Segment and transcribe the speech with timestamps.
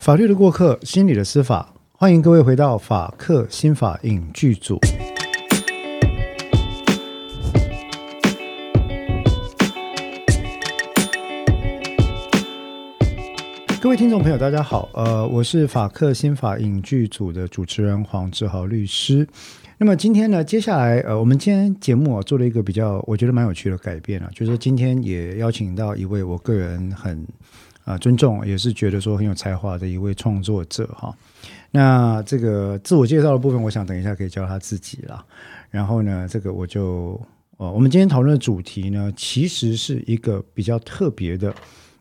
[0.00, 4.78] 法律的过客，心理的司法，欢迎各位回到法客心法影剧组。
[13.78, 19.28] 各位听众朋友，大家好，呃，我是法客心法影剧组的主持人黄志豪律师。
[19.76, 27.22] 那么今天呢，接下来呃，我们今天节目啊做了一个比较，我觉得蛮有趣的改变啊，就是今天也邀请到一位我个人很
[27.84, 31.14] 啊尊重，也是觉得说很有才华的一位创作者哈。
[31.70, 35.24] 那这个自我介绍的部分，我想等一下可以教他自己啦。
[35.70, 37.20] 然后呢，这个我就
[37.58, 41.54] 呃，我们今天讨论的主题呢，其实是一个比较特别的。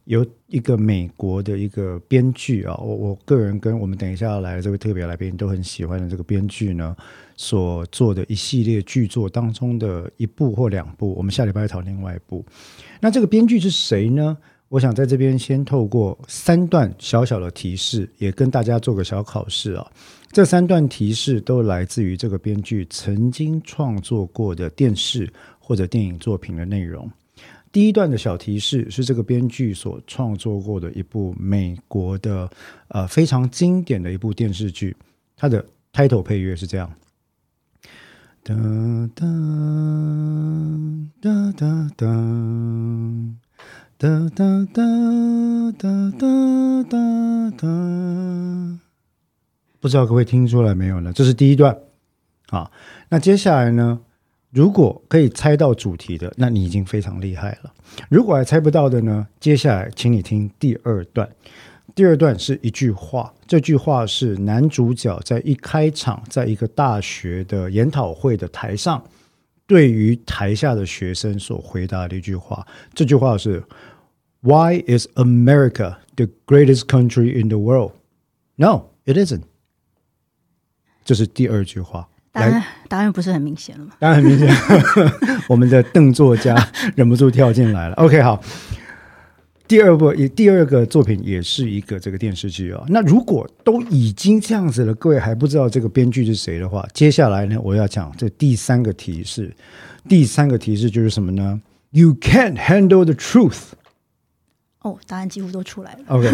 [0.05, 6.97] 由一个美国的一个编剧啊，我我个人跟我们等一下要来的这位特别来宾都很喜欢的这个编剧呢，
[7.35, 12.43] 所做的一系列剧作当中的一部或两部，我们下礼拜讨论另外一部。
[12.99, 14.35] 那这个编剧是谁呢？
[14.69, 19.91] 我想在这边先透过三段小小的提示，也跟大家做个小考试啊。
[20.31, 25.27] 这三段提示都来自于这个编剧曾经创作过的电视
[25.59, 27.09] 或者电影作品的内容。
[27.71, 32.47] 第一段的小提示是这个编剧所创作过的一部美国的
[32.89, 34.95] 呃非常经典的一部电视剧，
[35.35, 36.91] 它的 title 配乐是这样：
[38.43, 38.55] 哒
[39.15, 39.25] 哒
[41.21, 42.07] 哒哒哒
[44.01, 44.81] 哒哒哒
[45.77, 47.67] 哒哒哒哒。
[49.81, 51.11] 不知道各位听出来没有呢？
[51.11, 51.77] 这是第一段
[52.47, 52.71] 啊。
[53.09, 53.99] 那接下来呢？
[54.51, 57.73] 如果可以猜到主题的，那你已经非常厉害了。
[58.07, 59.27] 如果还猜不到的呢？
[59.37, 61.29] 接下来，请你听第二段。
[61.93, 69.03] 第二段是一句话，这句话是男主角在一开场，在一个大学的研讨会的台上，
[69.67, 72.65] 对于台下的学生所回答的一句话。
[72.93, 73.61] 这句话是
[74.41, 77.93] ：Why is America the greatest country in the world?
[78.55, 79.43] No, it isn't。
[81.05, 82.09] 这是第二句话。
[82.31, 83.93] 答案答案不是很明显了吗？
[83.97, 84.47] 答案很明显，
[85.49, 86.55] 我们的邓作家
[86.95, 87.95] 忍不住跳进来了。
[87.95, 88.39] OK，好，
[89.67, 92.85] 第二部也第二个作品也是一个这个电视剧啊。
[92.87, 99.51] 那如果都已经这样子了，各位还不知道这个编剧是谁的话，接下来呢，我要讲这第三个提示。
[100.07, 103.71] 第三个提示就是什么呢？You can't handle the truth。
[104.81, 105.99] 哦，答案几乎都出来了。
[106.07, 106.31] OK，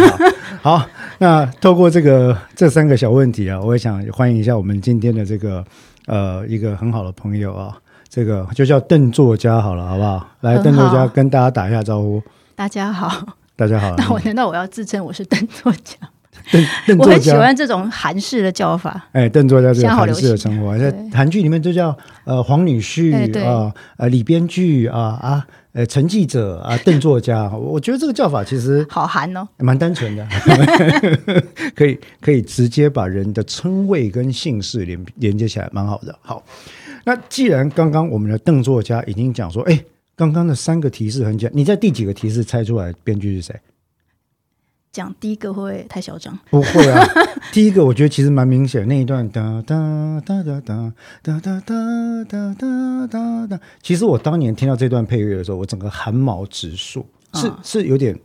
[0.62, 5.66] 好，好，那透过这个这三个小问题啊，我也想欢迎一下我们今天的这个
[6.06, 7.76] 呃一个很好的朋友啊，
[8.08, 10.28] 这个就叫邓作家好了，好不好？
[10.42, 12.22] 来，邓作家跟大家打一下招呼。
[12.56, 13.26] 大家好，
[13.56, 13.96] 大家好。
[13.98, 15.98] 那我难道我要自称我是邓作家？
[16.52, 19.08] 邓邓作家，我很喜欢这种韩式的叫法。
[19.14, 25.32] 哎，邓作家这个韩式的称呼，在韩剧里面就叫呃黄女婿啊，呃李编剧啊啊。
[25.32, 30.28] 呃，陈记者啊， 邓作家，我觉得这个叫法其实 好韩哦，蛮单纯的，
[31.76, 36.18] 可以可以直接把人的称谓跟姓氏连连接起来，蛮好的。
[36.22, 36.44] 好，
[37.04, 39.84] 那既然刚刚我们的邓作家已经讲说，哎，
[40.16, 43.60] 刚刚的三个提示很简单，你在第几个提示猜出来编剧是谁？
[44.96, 46.40] 讲第一个会不会太嚣张？
[46.50, 47.06] 不会啊，
[47.52, 53.60] 第一个我觉得其实蛮明显，那一段哒哒哒哒哒哒哒哒哒哒哒。
[53.82, 58.18] 其实我当年听到这段配乐的时候，我整个汗毛直竖，是是有点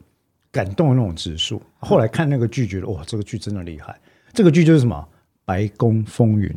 [0.52, 1.60] 感动的那种直竖。
[1.80, 3.98] 后来看那个剧，觉得哇，这个剧真的厉害。
[4.32, 4.96] 这个剧就是什么
[5.44, 6.48] 《白宫风云》。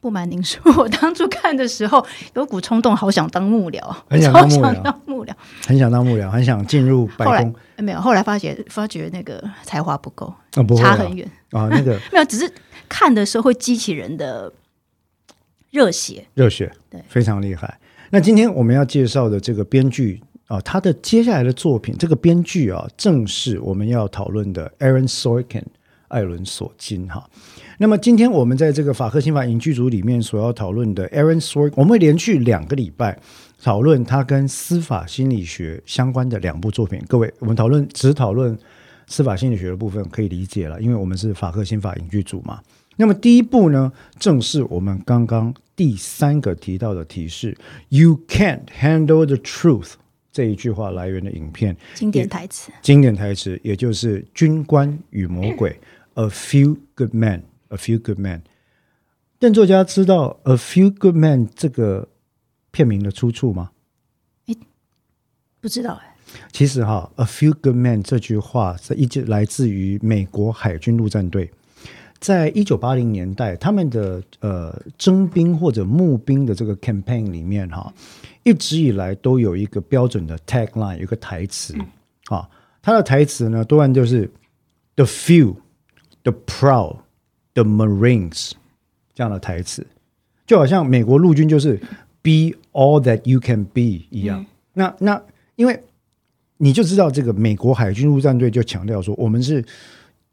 [0.00, 4.48] 不瞒您说，我当初看的时候有股冲动，好想当幕僚，很想当
[5.06, 5.34] 幕僚，
[5.66, 7.54] 很想当幕僚，很想进入白宫。
[7.78, 10.32] 没有，后来发觉发觉那个才华不够，
[10.78, 11.68] 差很远啊。
[11.70, 12.50] 那个 没有，只是
[12.88, 14.52] 看的时候会激起人的
[15.70, 17.78] 热血，热血，对，非常厉害。
[18.10, 25.64] 那今天我们要介绍的这个编剧啊，他的接下来的作品，这个编剧啊，正是我们要讨论的 Aaron Sorkin，
[26.08, 27.28] 艾伦索金哈。
[27.78, 33.18] 那么今天我们在这个法克刑法影剧组里面所要讨论的 Aaron Sorkin，我们会连续两个礼拜
[33.62, 36.98] 讨论他跟司法心理学相关的两部作品。
[37.06, 38.58] 各位，我们讨论只讨论
[39.06, 42.60] 司法心理学的部分可以理解了，因为我们是法克刑法影剧组嘛。
[42.96, 47.54] 那么第一部呢，正是我们刚刚第三个提到的提示
[47.90, 49.92] ：“You can't handle the truth”
[50.32, 55.70] 这一句话来源的影片经典台词，经典台词，也就是《军官与魔鬼》
[56.24, 57.42] （A Few Good Men）。
[57.68, 58.42] A few good men，
[59.38, 62.08] 邓作家知道 A few good men 这个
[62.70, 63.72] 片名的出处吗？
[64.46, 64.56] 诶，
[65.60, 66.16] 不知道哎。
[66.52, 71.50] 其实哈，A few good men 这句话是一直来自于美国海军陆战队，
[72.18, 77.92] 在一九八零年代，他们的呃征兵或者募兵的这个 campaign 里面哈，
[78.42, 81.74] 一直以来都有一个标准的 tagline，有个台词
[82.26, 82.48] 啊，
[82.82, 84.30] 他的台词呢多半就是
[84.96, 85.56] the few,
[86.22, 86.98] the proud,
[87.56, 88.52] the Marines
[89.14, 89.84] 这样的台词，
[90.46, 91.76] 就好像美国陆军就是
[92.22, 94.44] be all that you can be 一样。
[94.74, 95.20] 那那
[95.56, 95.80] 因为
[96.58, 99.64] 你就知道这个美国海军陆战队就强调说，我们是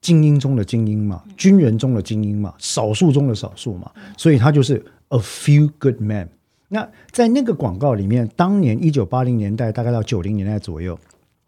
[0.01, 6.27] 精英中的精英嘛，军人中的精英嘛，少数中的少数嘛，所以他就是 a few good men。
[6.67, 10.99] 那在那个广告里面，当年一九八零年代，大概到九零年代左右，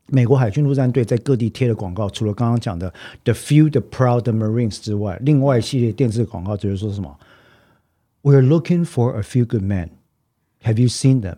[0.08, 2.94] 美国海军陆战队在各地贴的广告，除了刚刚讲的
[3.24, 7.20] “the few, the proud, the Marines” 之外，另外一系列电视广告就是说什么
[8.22, 9.90] ：“We're looking for a few good men.
[10.64, 11.38] Have you seen them？”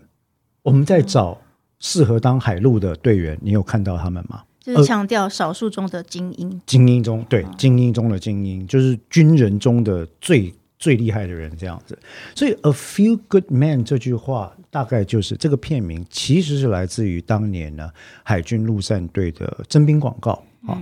[0.63, 1.39] 我们在找
[1.79, 4.43] 适合当海陆的队员，你有看到他们吗？
[4.59, 10.53] 就是强调少数中的精英，精英中对精英中的精英，就是军人中的最。
[10.79, 11.97] 最厉害的人这样子，
[12.35, 17.89] 所以 "a few good men" 这句话大概就是这个片名，其实是来自于当年呢
[18.23, 20.79] 海军陆战队的征兵广告啊。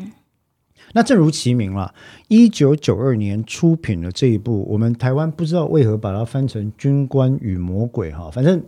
[0.93, 1.93] 那正如其名了，
[2.27, 8.61] 一九九二年出品的这一部，我们台湾不知道为何把它翻成《军官与魔鬼》哈，反正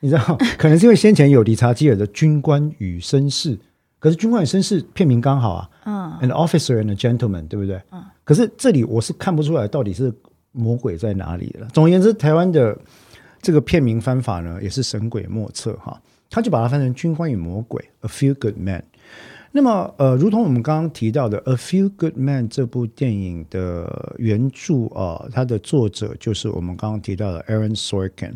[0.00, 3.56] 你知道，可能是因为先前有理查基尔的《军官与绅士》，
[3.98, 7.80] 可是《军官与绅士》片名刚好啊，嗯，an officer and a gentleman，对不对？
[7.90, 10.12] 嗯，可是这里我是看不出来到底是。
[10.56, 11.68] 魔鬼在哪里了？
[11.74, 12.76] 总而言之，台湾的
[13.42, 16.00] 这个片名翻法呢，也是神鬼莫测哈。
[16.28, 18.82] 他就把它翻成《军官与魔鬼》（A Few Good Men）。
[19.52, 28.34] 那么，呃，如同我们刚刚提到的，《A Few Good Men》这部电影的原著啊，它的作者就是我们刚刚提到的 Aaron Sorkin。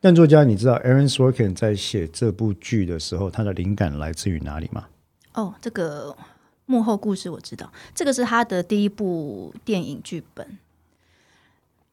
[0.00, 4.86] 但作家，你知道 Aaron Sorkin 在写这部剧的时候，他的灵感来自于哪里吗？
[5.34, 6.16] 哦，这个
[6.66, 10.46] 幕后故事我知道，这个是他的第一部电影剧本。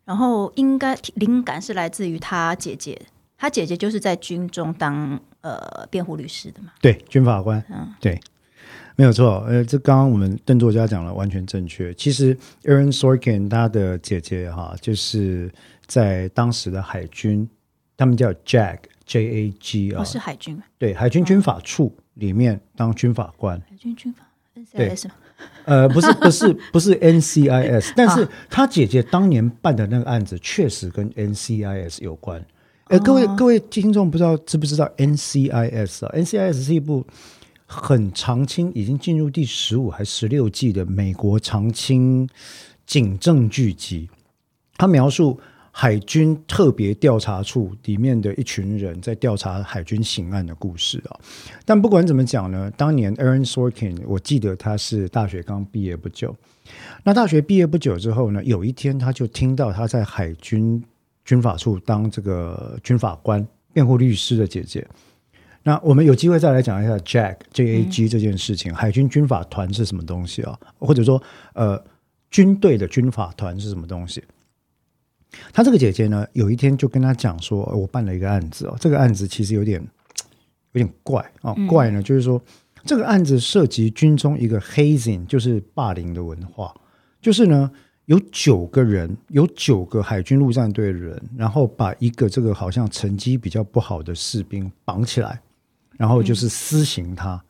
[0.10, 3.00] 然后应该灵感是来自于他姐姐，
[3.38, 6.72] 他姐姐就是在军中当呃辩护律师的嘛。
[6.82, 7.64] 对，军法官。
[7.70, 8.20] 嗯，对，
[8.96, 9.46] 没有错。
[9.48, 11.94] 呃，这刚刚我们邓作家讲了，完全正确。
[11.94, 15.54] 其实 Aaron Sorkin 他的姐姐哈，就是
[15.86, 17.48] 在当时的海军，
[17.96, 20.60] 他们叫 Jag J A G 啊，是海军。
[20.80, 23.62] 对，海军军法处里面当军法官。
[23.70, 25.08] 海军军法 N C S
[25.66, 32.44] 呃，不是， 不是，不是 NCIS，但是他姐姐当年办的那个案子确实跟 NCIS 有关。
[32.86, 37.06] 哎，各位各位听众，不知道知不知道 NCIS 啊？NCIS 是一部
[37.66, 42.28] 很长青，已经进入第十五还十六季的美国长青
[42.86, 44.10] 警政剧集，
[44.78, 45.40] 它描述。
[45.72, 51.20] 海军特别调查处里面的一群人在调查海军刑案的故事啊，
[51.66, 56.36] 但不管怎么讲呢，当年 Aaron Sorkin，我记得他是大学刚毕业不久。
[57.04, 60.84] 那大学毕业不久之后呢，有一天他就听到他在海军
[61.24, 64.86] 军法处当这个军法官、辩护律师的姐姐。
[65.64, 70.58] 那我们有机会再来讲一下 Jack J A G 这件事情，海军军法团是什么东西啊？
[70.80, 71.22] 或者说，
[71.54, 71.82] 呃，
[72.32, 74.24] 军队的军法团是什么东西？
[75.54, 79.80] 他这个姐姐呢，有一天就跟他讲说：“我办了一个案子哦，这个案子其实有点
[80.74, 82.42] 有点怪哦，怪呢，就是说
[82.84, 86.74] 这个案子涉及军中一个 hazing，就是霸凌的文化，
[87.22, 87.70] 就是呢
[88.06, 95.40] 有九个人，有九个海军陆战队的人，然后把一个这个好像成绩比较不好的士兵绑起来，
[95.98, 97.44] 然后就是私刑他。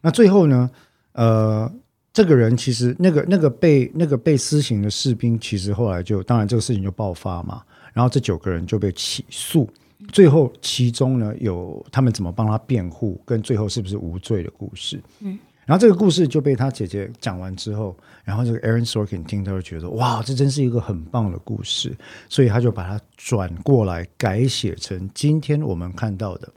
[0.00, 0.70] 那最后呢，
[1.12, 1.72] 呃。”
[2.12, 9.68] 这个人其实那个那个被那个被私刑的士兵，其实后来就当然这个事情就爆发嘛，然后这九个人就被起诉，
[10.08, 15.00] 最后其中呢有他们怎么帮他辩护，跟最后是不是无罪的故事。
[15.20, 21.96] 嗯，然后这个故事就被他姐姐讲完之后，然后这个 Aaron Sorkin 听他就觉得哇，这真是一个很棒的故事，
[22.28, 26.52] 所以他就把它转过来改写成今天我们看到的，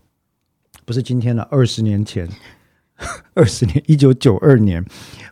[0.83, 2.27] 不是今天了，二十年前。
[3.33, 4.83] 二十年，一九九二年，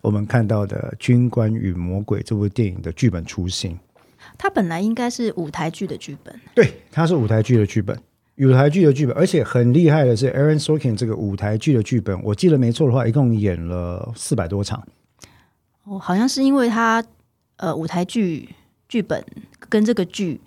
[0.01, 3.77] 我们看到的《军官与魔鬼》这部电影的剧本雏形。
[4.37, 7.95] 它本来应该是舞台剧的剧本，对，它是舞台剧的剧本，
[8.37, 14.83] 舞台剧的剧本，而且很厉害的是，Aaron Sorkin 这个舞台剧的剧本，我记得没错的话，一共演了四百多场。
[15.83, 17.03] 哦，好像是因为他
[17.57, 18.49] 呃，舞台剧
[18.89, 19.23] 剧本
[19.69, 20.41] 跟这个剧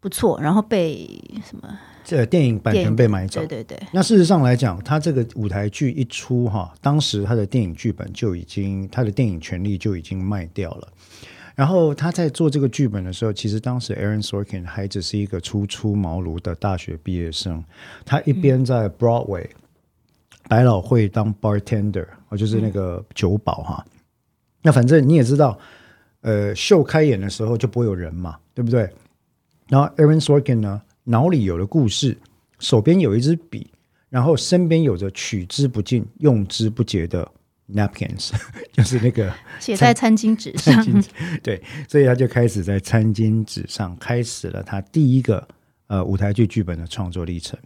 [0.00, 1.06] 不错，然后被
[1.44, 1.78] 什么？
[2.04, 3.88] 这电影版权被买走，对对对。
[3.92, 10.88] 那事实上来讲，他这个舞台剧一出哈，当时他的电影剧本就已经，他的电影权利就已经卖掉了。
[11.54, 17.64] 然后他在做这个剧本的时候，其实当时 Aaron Sorkin 还只是一个初出茅庐的大学毕业生。
[18.04, 19.46] 他一边在 Broadway
[20.48, 23.86] 百老汇当 bartender，哦，就是那个酒保哈。
[24.62, 25.58] 那反正你也知道，
[26.22, 28.90] 呃，秀开演的时候就不会有人嘛，对不对？
[29.68, 30.82] 然后 Aaron Sorkin 呢？
[31.04, 32.16] 脑里有了故事，
[32.58, 33.70] 手边有一支笔，
[34.08, 37.30] 然后身边有着取之不尽、用之不竭的
[37.72, 38.32] napkins，
[38.72, 40.74] 就是那个写在餐巾纸上。
[40.74, 41.08] 餐巾纸
[41.42, 45.46] 对，所以他就开始在餐巾纸上开始了他第一个
[45.86, 47.58] 呃舞台剧剧本的创作历程。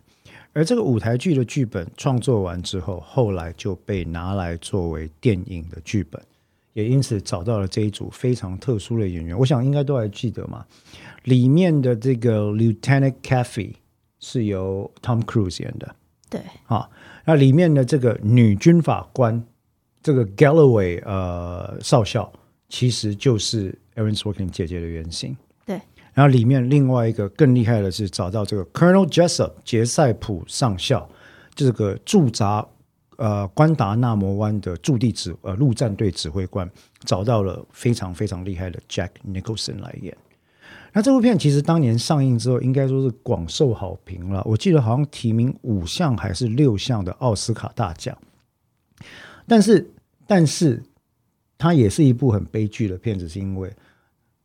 [0.52, 6.21] 而这个舞台剧的剧本创作完之后，后来就被拿来作为电影的剧本，
[6.78, 9.37] 也因此找到了这一组非常特殊的演员。
[9.37, 10.64] 我想应该都还记得嘛，
[11.25, 13.73] 里面的这个 Lieutenant Caffey
[14.20, 15.97] 是由 Tom Cruise 演的。
[16.30, 16.88] 对，啊，
[17.25, 19.44] 那里面的这个女军法官，
[20.00, 22.32] 这个 Galloway 呃少校，
[22.68, 25.37] 其实就是 Aaron Sorkin 姐姐的原型。
[25.66, 25.80] 对，
[26.14, 31.08] 然后里面另外一个更厉害的是找到这个 Colonel Jessup 杰塞普上校，
[31.56, 32.64] 这个驻扎
[33.18, 36.68] 呃关达纳摩湾的驻地指呃陆战队指挥官，
[37.04, 40.16] 找到了非常非常厉害的 Jack Nicholson 来演。
[40.94, 44.42] 那这部片其实当年上映之后，应该说是广受好评了。
[44.46, 48.16] 我记得好像提名五项还是六项的奥斯卡大奖。
[49.46, 49.90] 但是，
[50.26, 50.82] 但是
[51.58, 53.70] 它也是一部很悲剧的片子，是因为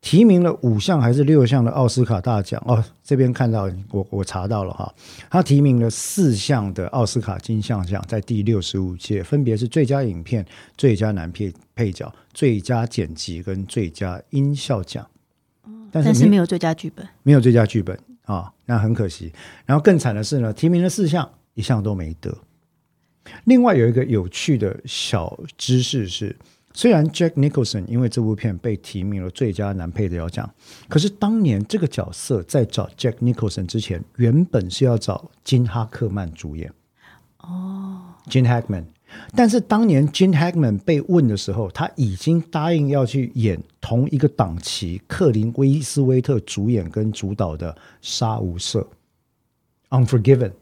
[0.03, 2.83] 提名了五项还是六项的奥斯卡大奖哦。
[3.01, 4.93] 这边看到我我查到了哈，
[5.29, 10.45] 他提名了四项的奥斯卡金像奖，在第六十五届，分别是最佳影片、
[10.77, 15.07] 最佳男配配角、最佳剪辑跟最佳音效奖。
[15.89, 17.07] 但是但是没有最佳剧本。
[17.23, 19.31] 没有最佳剧本啊，那很可惜。
[19.65, 22.37] 然后更惨的是呢，提名了四项，一项都没得。
[23.45, 26.35] 另外有一个有趣的小知识是，
[26.73, 30.51] 虽然 Jack Nicholson 因为这部片被提名了最佳男配角奖，
[30.87, 36.73] 可是当年这个角色在找 Jack Nicholson 之前，原本是要找金哈克曼主演。
[37.37, 38.85] 哦，Gene Hackman。
[39.35, 48.83] 但是当年 Gene Hackman 被问的时候，他已经答应要去演同一个档期克林威斯威特主演跟主导的《杀无赦》
[49.89, 50.53] （Unforgiven）。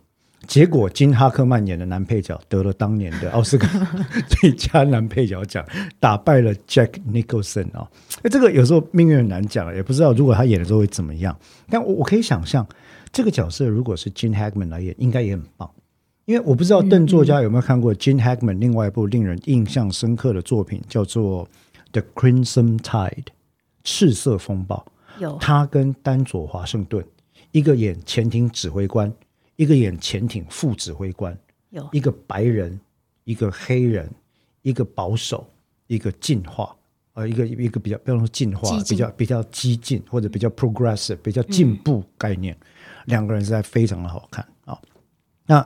[0.47, 3.69] 结果金哈克曼演的男配角得了当年的奥斯卡
[4.27, 5.65] 最佳男配角奖，
[5.99, 7.87] 打败了 Jack Nicholson 啊、哦！
[8.23, 11.37] 这个有时候命运很难讲，也不知道如果他演的时候会怎么样。
[11.69, 12.67] 但我我可以想象，
[13.11, 15.69] 这个角色如果是 Gene Hackman 来演，应该也很棒。
[16.25, 21.45] 因为我不知道邓作家有没有看过 Gene Hackman 另外一部令人印象深刻的作品，叫做
[21.91, 23.09] 《The Crimson Tide》
[23.83, 24.85] 赤色风暴。
[25.19, 27.03] 有他跟丹佐华盛顿，
[27.51, 29.11] 一个演潜艇指挥官，
[29.61, 31.37] 一个演潜艇副指挥官，
[31.69, 32.79] 有一个白人，
[33.25, 34.09] 一个黑人，
[34.63, 35.47] 一个保守，
[35.85, 36.75] 一个进化，
[37.13, 42.57] 呃，一个一个比较不要说进化比较比较激进或者比较 progressive，比较进步概念，
[43.05, 44.75] 两个人实在非常的好看啊。
[45.45, 45.63] 那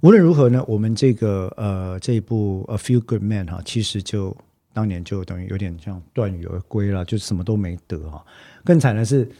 [0.00, 4.36] 无论如何呢，我们这个呃这一部《A Few Good Men》哈，其实就
[4.72, 8.26] 当年就等于有点像断羽而归了，就什么都没得哈。
[8.64, 9.30] 更惨的是，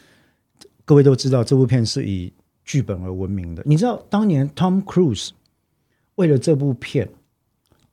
[0.85, 2.31] 各位都知道这部片是以
[2.67, 3.63] 剧本而闻名的。
[3.65, 5.29] 你知道当年 Tom Cruise
[6.15, 7.09] 为了这部片，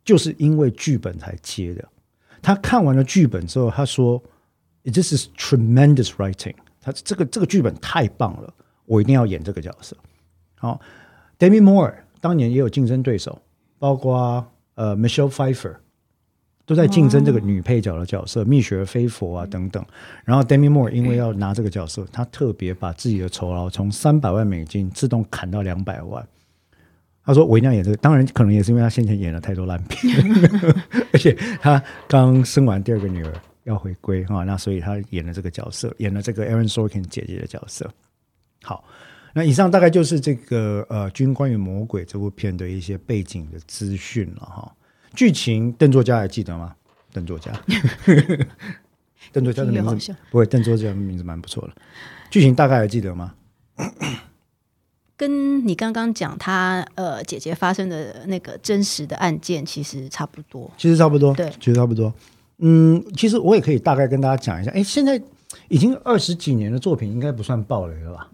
[0.05, 1.89] 就是因为剧本才接的。
[2.43, 4.23] 他看完了剧本之后，他说
[4.83, 8.53] ：“This is tremendous writing。”他这个这个剧本太棒了，
[8.85, 9.97] 我一定要演这个角色。
[10.57, 10.79] 好、
[11.39, 13.41] d e m i Moore 当年也有竞争对手，
[13.79, 15.77] 包括呃 Michelle Pfeiffer
[16.67, 19.85] 都在竞争这个女配角的角色，蜜雪儿菲佛啊等等。
[20.25, 26.27] 然后 Demi Moore 因为要拿这个角色，他特别把自己的酬劳从三百万美金自动砍到两百万。
[27.27, 30.15] 他说：“我一定要演这个。”当然，可能也是因为他先前演了太多烂片，
[31.13, 37.91] 而且他刚生完第二个女儿要回归哈，那所以他演了这个角色，演了这个 Aaron Sorkin 姐姐的角色。
[38.63, 38.85] 好，
[39.33, 44.71] 那以上大概就是这个呃《军官与魔鬼》这部片的一些背景的资讯了哈。
[45.15, 46.75] 剧情邓作家还记得吗？
[47.13, 47.53] 邓作家，
[49.33, 51.73] 邓作家的名字不会，邓作家的名字蛮不错的。
[52.31, 53.35] 剧情大概还记得吗？
[55.17, 60.69] 跟你刚刚讲他呃姐姐发生的那个真实的案件其实差不多。
[60.77, 62.13] 其实差不多，对其实差不多。
[62.59, 64.73] 嗯，其实我也可以大概跟大家讲一下。
[64.73, 65.21] 哎，现在
[65.69, 68.29] 已经二十几年的作品，应该不算暴雷了吧？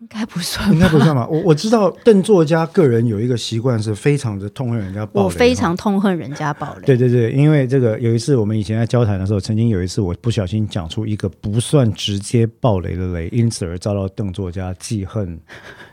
[0.00, 1.26] 应该不算应该不算吧？
[1.30, 5.24] 我我知道邓作家个人有一个习惯，是非常的痛恨人家暴雷。
[5.24, 6.86] 我非常痛恨人家暴雷。
[6.86, 15.38] 对对对，因为这个有一次我们以前在交谈的时候，曾经有一次我不小心讲出一个不算直接暴雷的雷，因此而遭到邓作家记恨，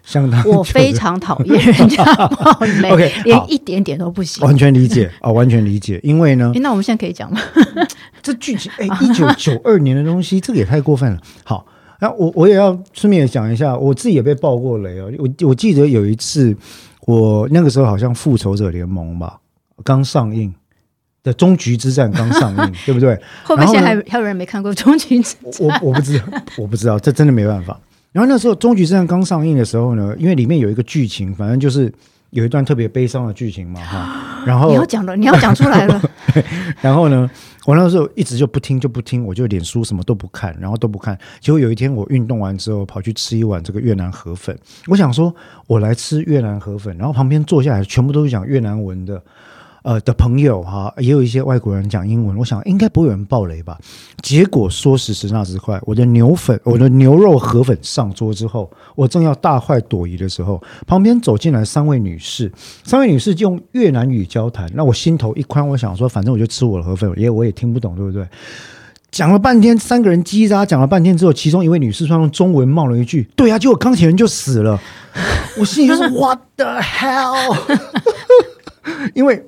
[0.04, 4.42] 相当我非常讨厌人家暴雷 OK，连一点点都不行。
[4.48, 6.00] 完全理解啊、完全理解。
[6.02, 7.42] 因为呢 诶，那我们现在可以讲吗？
[8.24, 11.20] 这剧情哎，一九九二年的东西，这个也太过分了。
[11.44, 11.66] 好，
[12.00, 15.12] 那我我也要顺便讲一下，我自己也被爆过雷哦。
[15.18, 16.56] 我我记得有一次，
[17.06, 19.40] 我那个时候好像《复仇者联盟》吧
[19.84, 20.54] 刚上映
[21.24, 23.16] 的《终局之战》刚上映， 对不对？
[23.44, 25.52] 会不会现在还还有人没看过《终局之战》？
[25.82, 26.26] 我我不知道，
[26.58, 27.80] 我不知道，这真的没办法。
[28.12, 31.92] 然后那时候《终局之战》刚上映的时候呢，因为里面有一个剧情，反正就是
[32.32, 36.02] 有一段特别悲伤的剧情嘛，哈，然后你要讲了，你要讲出来了。
[36.82, 37.30] 然后呢，
[37.68, 41.20] 我那时候一直就不听就不听，我就脸书什么都不看，然后都不看。
[41.42, 44.58] 结果有一天我运动完之后，跑去吃一碗这个越南河粉。
[44.86, 45.36] 我想说，
[45.68, 49.22] 我来吃越南河粉，然后旁边坐下来全部都是讲越南文的。
[49.88, 53.80] 呃的朋友哈，也有一些外国人讲英文，我想应该不会有人爆雷吧。
[54.22, 62.52] 结果说时迟那时快，我的牛粉，我的牛肉河粉上桌之后，我正要大快朵颐的时候，旁边走进来三位女士，
[62.84, 68.28] 三位女士用越南语交谈，那我心头一宽，我想说，反正我就吃我的河粉，因为我也听不懂，对不对？
[69.10, 74.78] 讲了半天，三个人叽喳讲了半天之后，其中一位女士突然用中文冒了一句：“对啊，结果钢铁人就死了。”
[75.58, 77.56] 我心里就是 What the hell？
[79.16, 79.42] 因为。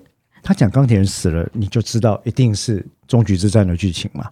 [0.50, 4.26] 他讲钢铁人死了，你就知道一定是终局之战的剧情嘛。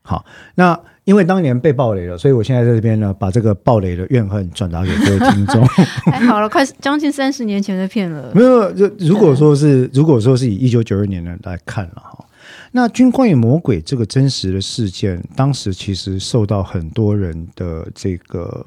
[0.00, 0.24] 好，
[0.54, 5.62] 那因为当年被暴雷了，所以我现在在这边呢，把这个暴雷的怨恨转达给各位听众。
[6.06, 8.32] 太 好了，快将近三十年前的片了。
[8.34, 12.24] 没有，就如果说是，如果说是以一九九二年的来看了哈，
[12.72, 18.64] 那《军官与魔鬼》这个真实的事件，当时其实受到很多人的这个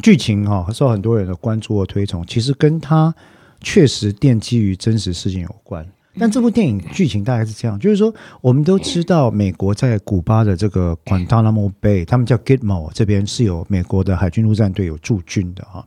[0.00, 3.12] 剧情哈，受很多人的关注和推崇，其实跟他。
[3.68, 5.84] 确实奠基于真实事件有关，
[6.16, 15.84] 但这部电影剧情大概是这样，就是说我们都知道美国在古巴的这个 Guantanamo Bay，他们叫 Gitmo 这边是有美国的海军陆战队有驻军的哈。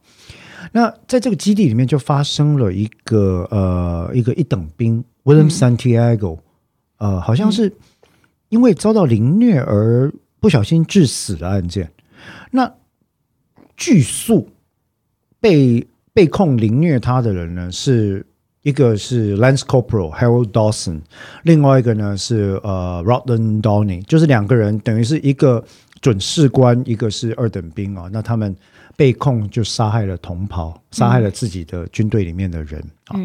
[0.74, 6.40] 那在这个基地里面就发生了一个呃一个一等兵 William Santiago，
[6.98, 7.74] 呃好像是
[8.50, 11.90] 因为遭到凌虐而不小心致死的案件。
[12.52, 12.70] 那
[13.78, 14.50] 据诉
[15.40, 15.88] 被。
[16.14, 18.26] 被控凌虐他的人呢，是
[18.64, 21.02] 一个是 Lance Corporal Harold Dawson，
[21.44, 25.64] 另外一个呢是呃 Rodden Downey，就是两个人等于是一个
[26.02, 28.10] 准士官，一个是二等兵啊。
[28.12, 28.56] 那他们
[28.98, 33.20] 被控就杀害了同袍，杀害了自己的军队里面的人啊。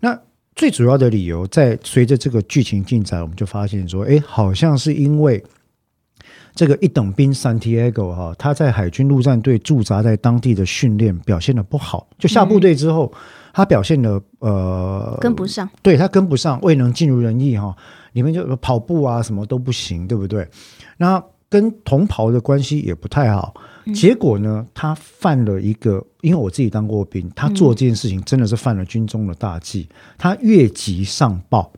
[0.00, 0.18] 那
[0.54, 5.42] 最主要的理由，在随着这个剧情进展，我们就发现说，哎，好像是因为。
[6.58, 13.12] 这个一等兵 Santiago 哈，他在海军陆战队驻扎在当地的训练表现的不好，就下部队之后，
[13.52, 17.76] 他表现的呃跟不上，对他跟不上，未能尽如人意哈。
[18.12, 20.48] 里面就跑步啊什么都不行，对不对？
[20.96, 23.54] 那跟同袍的关系也不太好。
[23.94, 31.72] 结果呢，他犯了一个，因为我自己当过兵，他做这件事情真的是犯了军中的大忌，他越级上报，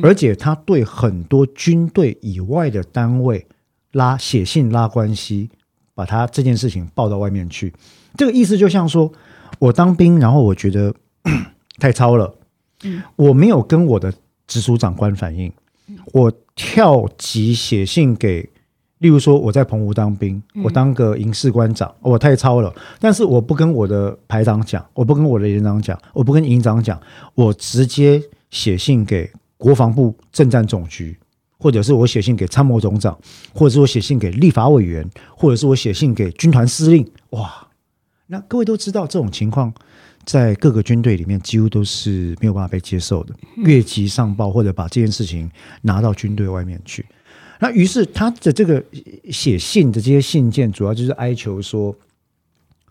[0.00, 3.44] 而且他对很多军队以外的单位。
[3.92, 5.50] 拉写信拉关系，
[5.94, 7.72] 把他这件事情报到外面去。
[8.16, 9.12] 这个意思就像说，
[9.58, 10.94] 我当兵，然后我觉得
[11.78, 12.34] 太超了，
[12.84, 14.12] 嗯，我没有跟我的
[14.46, 15.52] 直属长官反映，
[16.12, 18.48] 我跳级写信给，
[18.98, 27.00] 例如说我在澎湖当兵，我当个营士官长，我太超了，但是我不跟我的排长讲，我不跟我的连长讲，我不跟营长讲，
[27.34, 31.16] 我直接写信给国防部政战总局。
[31.62, 33.16] 或者是我写信给参谋总长，
[33.54, 37.08] 或者是我写信给立法委员，或者是我写信给军团司令。
[37.30, 37.68] 哇，
[38.26, 39.72] 那各位都知道，这种情况
[40.24, 45.48] 在各个军队里面几乎都是没有办法被接受的，越级上报或者把这件事情
[45.82, 47.06] 拿到军队外面去。
[47.60, 48.84] 那于是他的这个
[49.30, 51.94] 写信的这些信件，主要就是哀求说，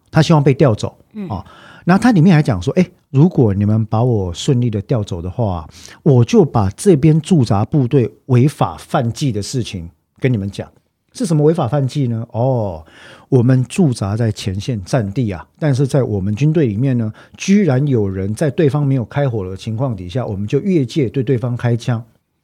[0.09, 1.45] 他希望被调走啊。
[1.85, 2.85] 那他里面还讲说，哎。
[3.11, 5.67] 如果你们把我顺利的调走的话，
[6.01, 10.71] 我就把这边驻扎部队违法犯纪的事情跟你们讲。
[11.11, 12.25] 是什么违法犯纪呢？
[12.31, 12.85] 哦，
[13.27, 22.01] 我们驻扎在前线战地啊，但是在我们军队里面呢，居然有人在对方没有开火的情况底下，我们就越界对对方开枪。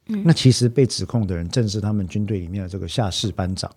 [0.08, 3.70] 嗯，那其实被指控的人正是他们军队里面的这个下士班长，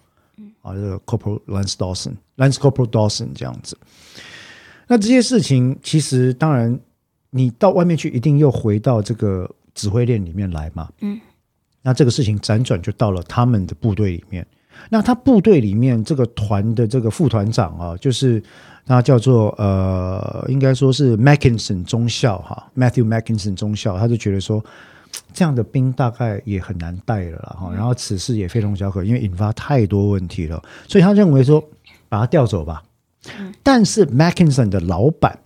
[0.62, 3.78] 啊，这个 Corporal Lance Dawson，Lance Corporal Dawson 这样子。
[4.92, 6.78] 那这些事情其实当然，
[7.30, 10.90] 你到外面去一定又回到这个指挥链里面来嘛。
[11.00, 11.18] 嗯，
[11.82, 14.46] 那这个事情辗转就到了他们的部队里面。
[14.90, 18.44] 那他部队里面这个团的这个副团长啊，就是
[18.86, 24.62] 他叫做呃，应该说是 Mackinson 中校哈，Matthew Mackinson 中校，他就觉得说
[25.32, 27.72] 这样的兵大概也很难带了哈。
[27.74, 31.64] 然后此事也非同小可，因为引发太多问题了，所以他认为说
[32.10, 32.84] 把他调走吧。
[33.62, 35.38] 但是 Mackinson 的老板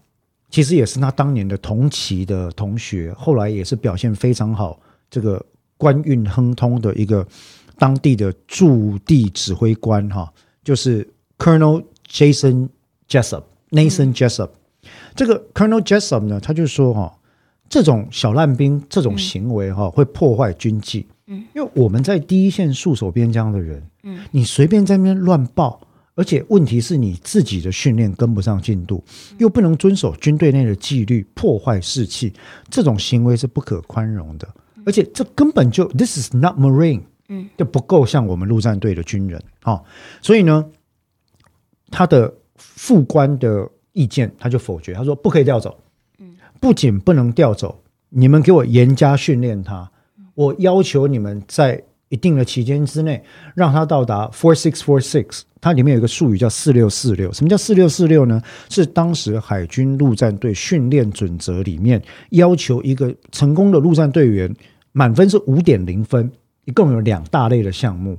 [0.50, 7.28] 其实也是他当年的同期的同学，后来也是表现非常好，这个官运亨通的一个
[7.78, 10.32] 当地的驻地指挥官哈，
[10.64, 11.06] 就是
[11.38, 12.70] Colonel Jason
[13.10, 14.52] Jessup，Nathan Jessup。
[15.14, 17.18] 这个 Colonel Jessup 呢，他就说哈，
[17.68, 21.06] 这种小烂兵这种行为哈，会破坏军纪。
[21.28, 25.82] 嗯，因为我们在第一线戍守边疆的人，嗯，你随便在那边乱报。
[26.16, 29.04] 而且问题是你自己的训练跟不上进度，
[29.38, 32.34] 又不能遵守军队内的纪律，破坏士气，
[32.70, 34.48] 这种行为是不可宽容的。
[34.86, 39.82] 而且这根本就 This is not Marine，嗯，就不够像我们陆战队的军人啊、
[40.22, 40.66] 所以呢，
[41.90, 45.78] 他的副官的意见他就否决，他说不可以调走，
[46.62, 49.92] 不仅不能调走，你们给我严加训练他，
[50.36, 53.24] 我要求你们在一定的期间之内
[53.56, 55.42] 让他到达 four six four six。
[55.60, 58.40] 它里面有一个术语叫四六四六，什么叫四六四六呢？
[58.70, 64.54] 是当时海军陆战队训练准则里面要求一个成功的陆战队员
[64.92, 66.32] 满分是五点零分，
[66.66, 68.16] 一共有两大类的项目。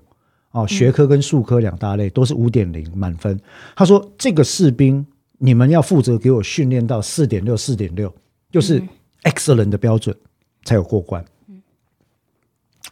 [0.50, 3.38] 哦，学科跟术科两大类都是五点零满分。
[3.76, 5.06] 他说这个士兵
[5.38, 8.12] 你们要负责给我训练到四点六，四点六
[8.50, 8.82] 就是
[9.22, 10.16] excellent 的标准
[10.64, 11.24] 才有过关。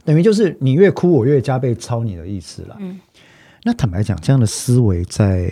[0.04, 2.76] 等于就是你越哭我越加倍操你的意思了。
[2.80, 3.00] 嗯
[3.66, 5.50] 那坦白讲，这样的思维在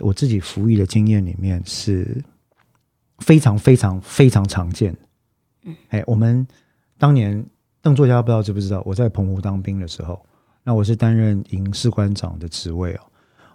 [0.00, 2.20] 我自己服役的经验里面是
[3.18, 4.98] 非常非常非常常见的。
[5.62, 6.44] 嗯，哎，我们
[6.98, 7.46] 当年
[7.80, 10.20] 邓作家不知道知不知道，我在澎湖当兵的时候，
[10.64, 13.00] 那我是担任营士官长的职位哦。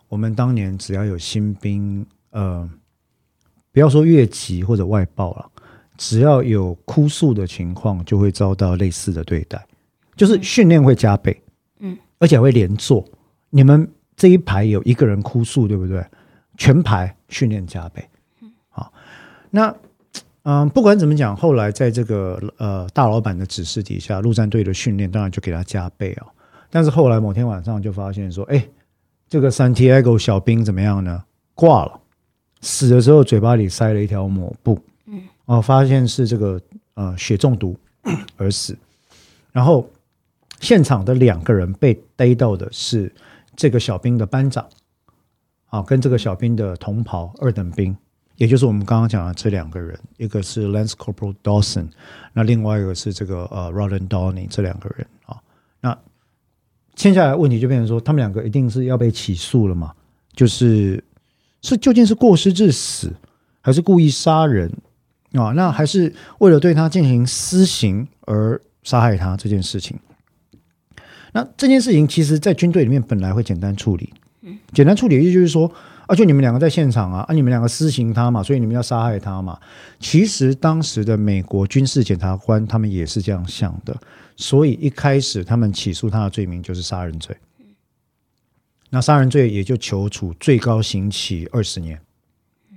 [0.08, 2.70] 我们当年只要有新兵，呃，
[3.74, 5.52] 不要说越级或者外报了，
[5.98, 9.62] 只要有哭诉的情况，就会遭到类似的对待，
[10.16, 11.42] 就是训练会加倍，
[11.80, 13.04] 嗯，而且还会连坐。
[13.50, 16.06] 你们这一排有一个人哭诉，对不对？
[16.58, 18.08] 全排训练加倍。
[18.42, 18.94] 嗯好，
[19.50, 19.76] 那
[20.44, 26.28] 嗯，不管怎么讲，后来在这个呃大老板的指示底下，陆战队的训练当然就给他加倍哦。
[26.70, 28.68] 但是后来某天晚上就发现说，哎，
[29.28, 31.24] 这个 Santiago 小兵怎么样呢？
[31.54, 32.00] 挂了，
[32.62, 36.60] 死的时候嘴巴里塞了一条抹布，嗯，哦，发现是这个
[36.94, 37.78] 呃血中毒
[38.38, 38.78] 而死。
[39.52, 39.88] 然后
[40.62, 43.14] 现场的两个人被逮到的是。
[43.54, 44.66] 这个小兵的班长，
[45.68, 47.96] 啊，跟这个小兵的同袍二等兵，
[48.38, 51.90] 也就是我们刚刚讲的这两个人，一个是 Lance Corporal Dawson，
[52.32, 55.38] 那另外一个是这个呃 Roland Downey 这两个人啊，
[55.82, 55.96] 那
[56.96, 59.94] 接下来问题就变成说，他们两个一定是要被起诉了嘛？
[60.34, 61.04] 就是
[61.62, 63.14] 是究竟是过失致死，
[63.60, 64.72] 还是故意杀人
[65.34, 65.52] 啊？
[65.52, 70.00] 那还是为了对他进行私刑而杀害他这件事情？
[71.34, 74.14] 那这件事情其实，在军队里面本来会简单处理，
[74.74, 75.72] 简单处理的意思就是说，
[76.08, 79.58] 啊，就你们两个在现场啊，啊，你们两个私刑他嘛，所以你们要杀害他嘛。
[80.00, 83.96] 其实当时的美国军事检察官他们也是这样想的，
[84.36, 87.36] 所以一开始他们起诉他的罪名就是杀人罪，
[88.90, 91.98] 那杀人罪也就求处最高刑期二十年，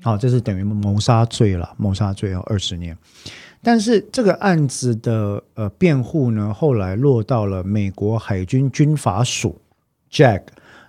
[0.00, 2.96] 好，这是等于谋杀罪了，谋杀罪要二十年。
[3.64, 9.58] 但是这个案子的呃辩护呢，后来落到了美国海军军法署
[10.10, 10.42] Jack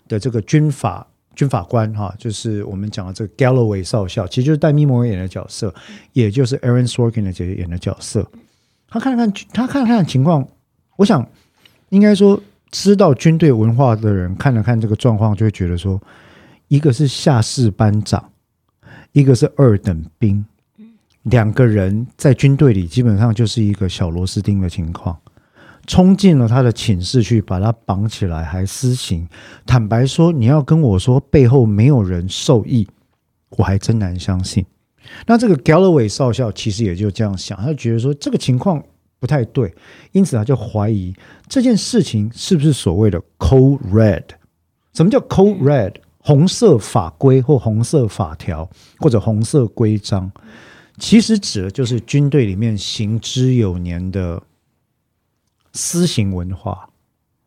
[0.09, 5.73] 的这个军法军法官哈，就是我们讲的这个 Galloway 少校，其实就是戴咪摩演的角色，
[6.13, 8.29] 也就是 Aaron Sorkin 的姐姐演的角色。
[8.88, 10.47] 他看了看他看了看情况，
[10.97, 11.27] 我想
[11.89, 16.01] 应该说知道军队文化的人看了看这个状况，就会觉得说，
[16.67, 18.31] 一个是下士班长，
[19.11, 20.45] 一个是二等兵。
[21.25, 25.17] 两个人在军队里基本上就是一个小螺丝钉的情况，
[25.88, 29.27] 冲进了他的寝室去把他绑起来，还私刑。
[29.65, 32.88] 坦白说，你要跟我说背后没有人受益，
[33.57, 34.63] 我还真难相信。
[35.25, 38.83] 那这个 Galloway 少校其实也就这样想，他觉得说这个情况
[39.19, 39.73] 不太对，
[40.11, 41.13] 因此他就怀疑
[41.47, 44.23] 这件事情是不是所谓的 “cold red”？。
[44.93, 45.93] 什么叫 “cold red”？
[46.19, 48.67] 红色法规或红色法条
[48.99, 50.31] 或者红色规章。
[50.97, 54.41] 其实指的就是军队里面行之有年的
[55.73, 56.89] 私刑文化，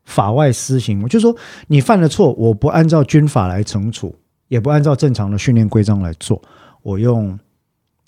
[0.03, 1.07] 法外私刑。
[1.07, 1.35] 就是说，
[1.67, 4.15] 你犯了错，我不按照军法来惩处，
[4.47, 6.41] 也不按照正常的训练规章来做，
[6.83, 7.37] 我用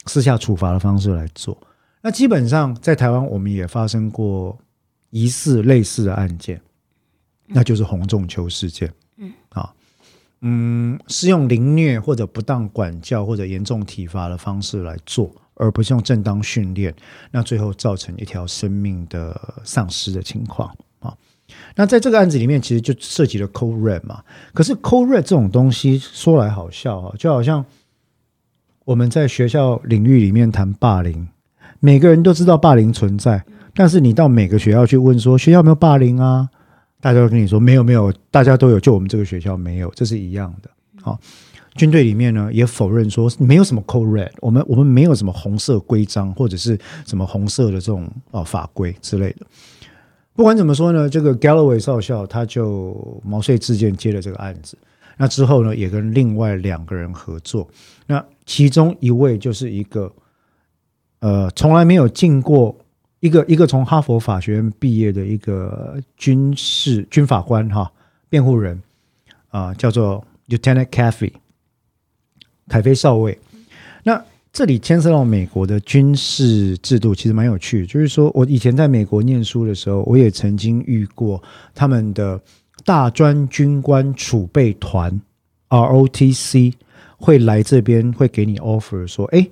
[0.06, 1.58] 私下处罚的方式来做。
[2.01, 4.58] 那基本上在台湾，我们也发生过
[5.10, 6.62] 疑似类似的案件，
[7.47, 8.91] 那就是洪仲秋事件。
[9.17, 9.73] 嗯，啊。
[10.41, 16.93] 嗯，是用凌虐或者不当管教或者严重体罚的方式来做，而不是用正当训练，
[17.30, 21.15] 那最后造成一条生命的丧失的情况啊。
[21.75, 24.23] 那在这个案子里面，其实就涉及了 co red 嘛。
[24.51, 27.63] 可是 co red 这种东西说来好笑啊，就好像
[28.86, 31.27] 我们在学校领域里面谈霸凌，
[31.80, 33.43] 每个人都知道霸凌存在，
[33.75, 36.49] 但是你到每个学校去问说学校有没有霸凌啊？
[37.01, 40.69] 大家都跟你说没有没有，大家都有，就我们这个学校没有，这是一样的。
[41.01, 41.19] 好，
[41.75, 49.45] 军队里面呢也否认说没有什么 code red，我们我们没有什么红色规章或者是什么红色的这种啊法规之类的。
[50.33, 54.77] 不管怎么说呢，这个 Galloway 少校他就毛遂自荐接了这个案子。
[55.17, 57.67] 那之后呢，也跟另外两个人合作。
[58.07, 60.11] 那其中一位就是一个
[61.19, 62.75] 呃，从来没有进过
[63.21, 67.89] 一个一个从哈佛法学院毕业的一个军事军法官哈，
[68.29, 68.81] 辩护人
[69.49, 71.31] 啊，叫做 Lieutenant Cafe
[72.67, 73.38] 凯菲少尉。
[74.03, 77.86] 那这里牵涉到美国的军事制度，其实蛮有趣。
[77.86, 81.41] 就是说我以前在美国念书的时候，我也曾经遇过
[81.75, 82.41] 他们的
[82.84, 85.21] 大专军官储备团
[85.69, 86.73] （ROTC）
[87.17, 89.47] 会来这边，会给你 offer 说：“哎，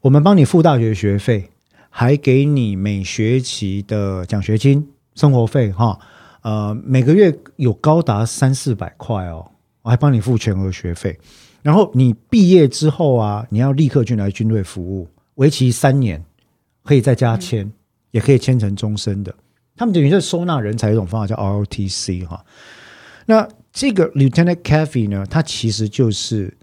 [0.00, 1.48] 我们帮你付大学学费，
[1.90, 5.98] 还给你每学期的奖学金、生活费，哈，
[6.42, 9.50] 呃，每个月有高达三四百块哦，
[9.82, 11.18] 我还帮你付全额学费。”
[11.60, 16.24] 然后你毕业之后啊，你要立刻进来军队服务，为期三年，
[16.84, 17.70] 可以在家签，
[18.12, 19.34] 也可以签成终身的。
[19.76, 22.44] 他们等于是收纳人才一种方法，叫 ROTC 哈。
[23.26, 26.56] 那这个 Lieutenant Caffey 呢，他其实就是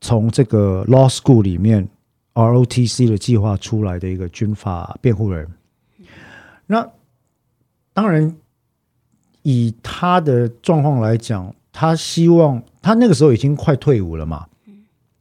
[0.00, 1.88] 从这个 Law School 里面
[2.34, 5.48] ROTC 的计划出来的一个军法辩护人。
[6.66, 6.88] 那
[7.92, 8.36] 当然，
[9.42, 11.54] 以他的状况来讲。
[11.76, 14.46] 他希望他那个时候已经快退伍了嘛，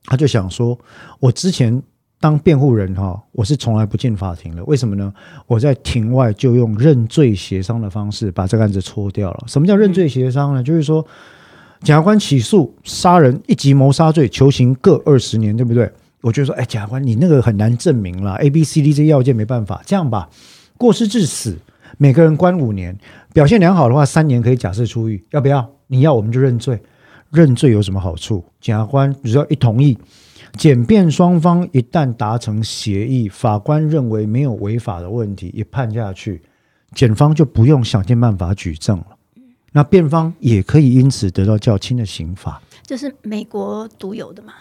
[0.06, 0.78] 他就想说，
[1.20, 1.82] 我之前
[2.20, 5.12] 当辩护人哈，我是从来不进法庭的，为什么呢？
[5.48, 9.46] 我在庭外就用认罪协商的方式把这个案子搓掉了。
[9.48, 10.62] 什么叫认罪协商呢？
[10.62, 11.04] 就是说，
[11.82, 15.92] 检察官起诉杀人一级谋杀罪，求刑各二十年，对不对？
[16.24, 20.30] 我就说，哎，检察官，你那个很难证明了，A、B、C、D 这些要件没办法，这样吧，
[20.78, 21.58] 过失致死，
[21.98, 22.98] 每个人关五年，
[23.34, 25.70] 表现良好的话，三年可以假释出狱，要不要？
[25.88, 26.82] 你要我们就认罪，
[27.30, 28.42] 认罪有什么好处？
[28.62, 29.98] 检察官只要一同意，
[30.54, 36.42] 检辩双方一旦达成协议，法官认为没有违法的问题，一判下去，
[36.96, 39.08] 检方就不用想尽办法举证了。
[39.74, 42.62] 那辩方也可以因此得到较轻的刑罚。
[42.86, 44.54] 这是美国独有的嘛？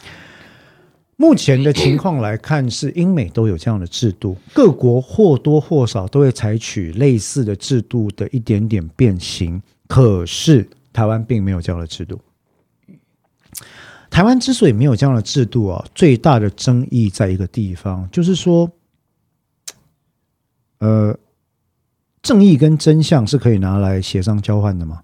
[1.22, 9.62] 目前的情况来看，是英美都有这样的制度，各国或多或少都会采取类似的制度的一点点变形。
[9.86, 10.68] 可是。
[10.92, 12.20] 台湾并没有这样的制度。
[14.10, 18.70] 台湾之所以没有这样的制度啊，最大的争议在一个地方，就是说，
[20.80, 21.18] 呃，
[22.20, 25.02] 正义跟真相是可以拿来协商交换的吗？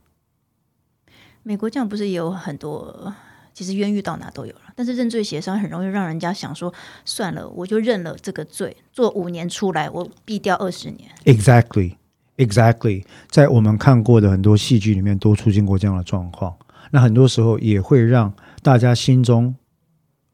[1.43, 3.15] 美国这样不是也有很多？
[3.59, 6.73] 其实冤狱到哪都有了，但是认罪协商很容易让人家想说，
[7.05, 11.11] 算了，我就认了这个罪，做五年出来，我毙掉二十年。
[11.25, 11.95] Exactly。
[12.37, 16.55] Exactly，在我们看过的很多戏剧里面都出现过这样的状况。
[16.93, 19.53] 那很多时候也会让大家心中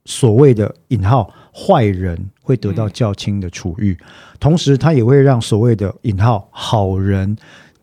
[0.05, 3.99] 所谓的“引号”坏人会得到较轻的处遇，
[4.39, 7.35] 同时他也会让所谓的“引号”好人，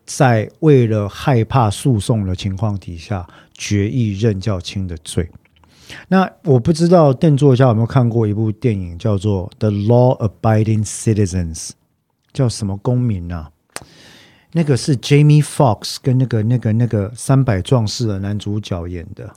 [0.04, 5.30] 在为了害怕诉讼的情况底下，决意认较轻的罪。
[6.08, 11.68] 那我不知道邓作家有没有看过一部电影，叫做《The Law Abiding Citizens》，
[12.32, 13.50] 叫什么公民啊？
[14.54, 19.32] 那个是 Jamie Fox 跟那个那个那个三百壮士的男主角演的，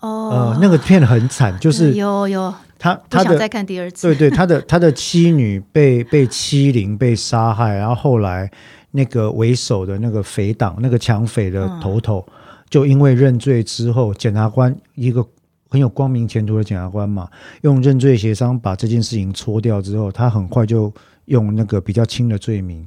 [0.00, 8.50] 哦，呃，那个片很惨，就是有有他他的再看第二次，对对，他的他的妻女被被欺凌被杀害，然后后来
[8.92, 12.24] 那个为首的那个匪党那个抢匪的头头，
[12.70, 15.26] 就因为认罪之后，检察官一个
[15.68, 17.28] 很有光明前途的检察官嘛，
[17.62, 22.86] 用认罪协商把这件事情搓掉之后，他很快就用那个比较轻的罪名。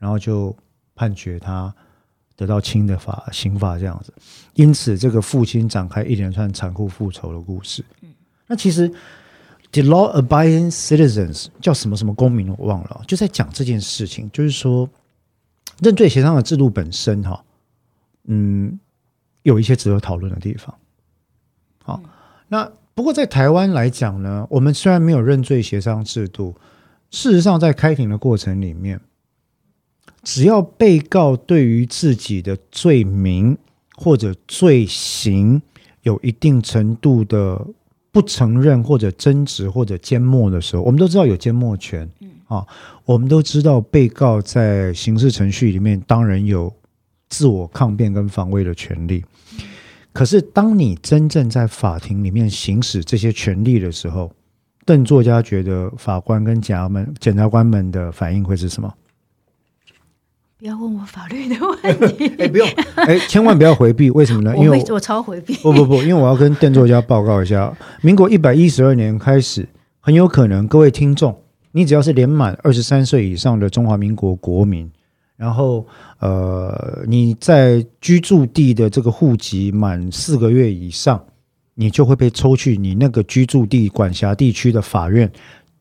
[0.00, 0.54] 然后就
[0.94, 1.74] 判决他
[2.36, 4.14] 得到轻的法刑罚这样子，
[4.54, 7.84] 因此这个父亲展开一连串残酷复仇的故事。
[8.02, 8.08] 嗯，
[8.46, 8.88] 那其实
[9.72, 14.88] the law abiding citizens 叫什么什么公民我忘了，就在讲这件事情，就是说
[15.80, 17.44] 认罪协商的制度本身哈，
[18.24, 18.78] 嗯，
[19.42, 20.74] 有一些值得讨论的地方。
[21.82, 22.02] 好，
[22.48, 26.54] 那不过在台湾来讲呢，我们虽然没有认罪协商制度，
[27.10, 29.00] 事实上在开庭的过程里面。
[30.24, 33.56] 只要被告对于自己的罪名
[33.94, 35.62] 或者罪行
[36.02, 37.64] 有一定程度的
[38.10, 42.06] 不承认或者争执或者缄默的时候，我们都知道有缄默权。
[42.48, 42.66] 啊，
[43.04, 46.72] 我们都知道被告在刑事程序里面当然有
[47.28, 49.24] 自我抗辩跟防卫的权利。
[50.12, 54.32] 可是，当你真正在法庭里面行使这些权利的时候，
[54.84, 58.92] 邓作家觉得法官跟检察们、检察官们的反应会是什么？
[60.58, 62.32] 不要问我法律的问题。
[62.42, 64.10] 哎，不用，哎，千万不要回避。
[64.10, 64.56] 为什么呢？
[64.56, 65.54] 因为我超回避。
[65.56, 69.68] 不不不，因为我要跟邓作家报告一下，民国一百一十二年开始，
[70.00, 71.40] 很有可能各位听众，
[71.78, 74.90] 你只要是年满二十三岁以上的中华民国国民，
[75.36, 75.86] 然后
[76.18, 81.24] 呃你在居住地的这个户籍满四个月以上，
[81.74, 85.30] 你就会被抽去你那个居住地管辖地区的法院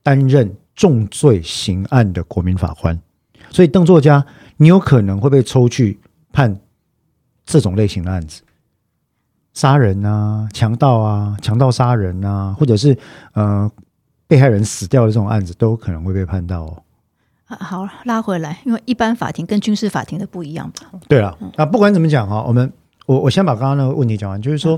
[0.04, 3.02] 担任重罪刑案的国民法官。
[3.50, 4.24] 所以邓作家，
[4.58, 6.00] 你有可能会被抽去
[6.32, 6.56] 判
[7.44, 8.44] 这种类型的案子，
[9.56, 12.96] 杀人啊、强盗啊、强盗杀人啊，或者是
[13.34, 13.72] 呃
[14.28, 16.84] 被害人死掉的这种案子，都可能会被判到哦。
[17.46, 21.00] 啊好，拉回来，因为一般法庭跟军事法庭的不一样吧？
[21.08, 22.72] 对了，啊，不管怎么讲哈，我们
[23.06, 24.78] 我我先把刚刚那个问题讲完，就是说，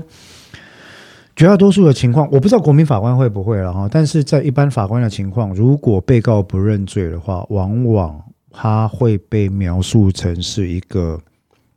[1.34, 11.20] 绝大多数的情况，我不知道国民法官会不会了哈，但是在一般法官的情况，如果被告不认罪的话，往往他会被描述成是一个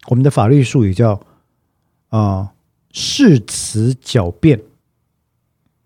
[0.10, 1.20] 我们的法律术语叫
[2.10, 2.52] 啊
[2.92, 4.62] 誓词狡辩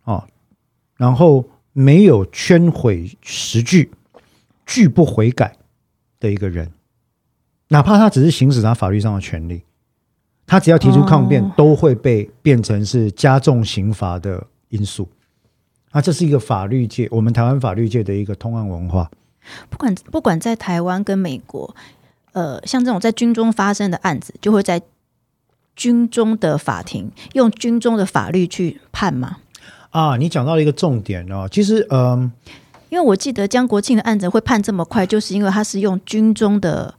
[0.03, 0.27] 啊，
[0.97, 1.45] 然后
[1.77, 3.91] 没有圈毁实据。
[4.65, 5.55] 拒不悔改
[6.19, 6.69] 的一个人，
[7.69, 9.61] 哪怕他只是行使他法律上的权利，
[10.45, 15.07] 他只要提出抗辩，都会被变成是加重刑罚的因素。
[15.93, 19.09] 那这是一个法律界，我们台湾法律界的一个通案文化。
[19.69, 21.73] 不管不管在台湾跟美国，
[22.33, 24.81] 呃，像这种在军中发生的案子，就会在
[25.77, 29.37] 军中的法庭用军中的法律去判吗？
[29.89, 32.31] 啊，你讲到了一个重点哦，其实，嗯。
[32.89, 36.93] 因为我记得江国庆的案子会判这么快，就是因为他是用军中的，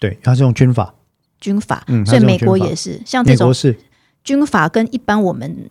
[0.00, 0.94] 对，他是用军法，
[1.38, 3.78] 军法，嗯所以美国也是像这种是
[4.24, 5.68] 军法，跟一般我们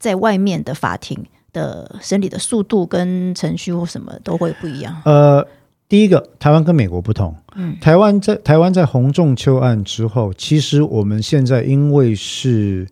[0.00, 5.00] 在外面的法庭的审理的速度跟程序或什么都会不一样。
[5.04, 5.46] 呃，
[5.88, 12.88] 第一个，台湾跟美国不同，嗯，台湾在台湾在洪仲秋案之后，其实我们现在因为是。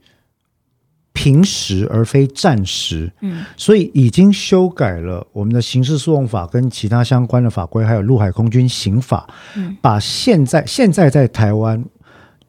[1.18, 11.84] 平时而非战时，嗯，所以已经修改了我们的刑事诉讼法跟其他相关的法规，还有陆海空军刑法，嗯，把现在现在在台湾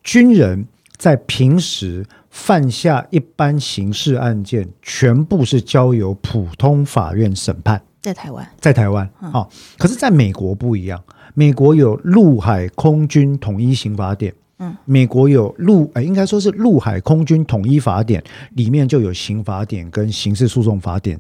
[0.04, 9.48] 军人在平时犯下一般刑事案件，全部是交由普通法院审判，在台湾，在台湾啊，
[9.80, 11.04] 可是在美国不一样，
[11.34, 14.32] 美国有陆海空军统一刑法典。
[14.60, 21.20] 嗯，美国有陆，哎，应该说是陆海空军统一法典，里面就有刑法典跟刑事诉讼法典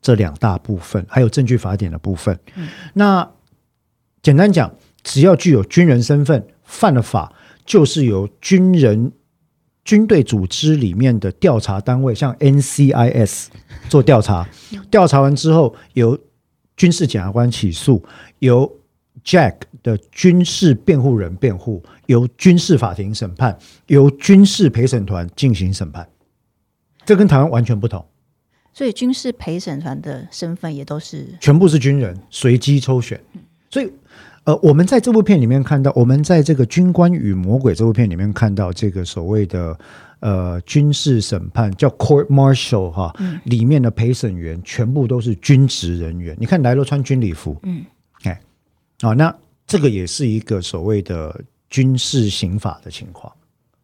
[0.00, 2.38] 这两大部分，还有证据法典的部分。
[2.56, 3.30] 嗯，那
[4.22, 7.32] 简单讲，只要具有军人身份，犯了法，
[7.64, 9.12] 就是由军人
[9.84, 13.46] 军队组织里面的调查单位，像 NCIS
[13.88, 14.48] 做调查，
[14.90, 16.18] 调查完之后由
[16.76, 18.02] 军事检察官起诉，
[18.38, 18.77] 由
[19.28, 26.08] Jack 的军事辩护人辩护，由军事法庭审判，由军事陪审团进行审判，
[27.04, 28.02] 这跟台湾完全不同。
[28.72, 33.20] 所以军事陪审团的身份也都是全部是军人，随机抽选。
[33.68, 33.92] 所以，
[34.44, 39.78] 呃，我们在这部片里面看到，我们在这个《军官与魔鬼》这部片里面看到，这个所谓的
[40.20, 43.14] 呃军事审判叫 court martial 哈，
[43.44, 46.34] 里面的陪审员全部都是军职人员。
[46.40, 47.84] 你看来洛穿军礼服，嗯。
[49.00, 49.34] 啊，那
[49.66, 53.32] 这个也是一个所谓的军事刑法的情况，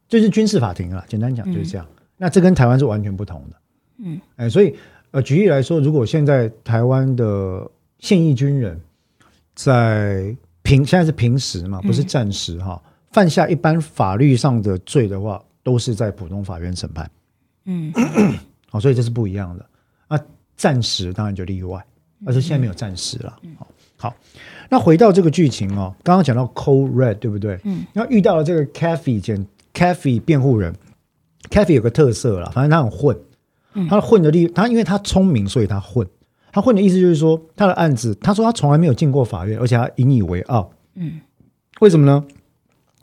[0.09, 1.05] 就是军事法庭啊。
[1.09, 1.87] 简单讲就是这样。
[2.17, 3.57] 那这跟台湾是完全不同的。
[3.99, 4.75] 嗯，哎，所以
[5.11, 8.81] 呃，举例来说，如果现在台湾的现役军人
[9.55, 17.11] 在平现在是平时嘛，不是战时哈，犯下一般法律上的罪的话，都是在普通法院审判。
[17.67, 17.93] 嗯，
[18.69, 19.65] 好， 所以这是不一样的。
[20.09, 20.19] 那
[20.57, 21.85] 战时当然就例外，
[22.27, 23.39] 而且现在没有战时了。
[23.57, 24.17] 好，好。
[24.75, 27.61] 那回到这个剧情哦，刚刚讲到 Cold Red 对不对？
[27.63, 27.85] 嗯。
[27.93, 30.75] 然后遇到了这个 Kathy 检 Kathy 辩护人
[31.49, 33.17] ，Kathy 有个特色啦，反正他很混。
[33.75, 33.87] 嗯。
[33.87, 36.05] 他混的地，他因为他聪明，所以他混。
[36.51, 40.69] 他混的意思就是说，他的案子，他说他从来没有进过法院，而且他引以为傲。
[40.97, 41.21] 嗯。
[41.79, 42.25] 为什么呢？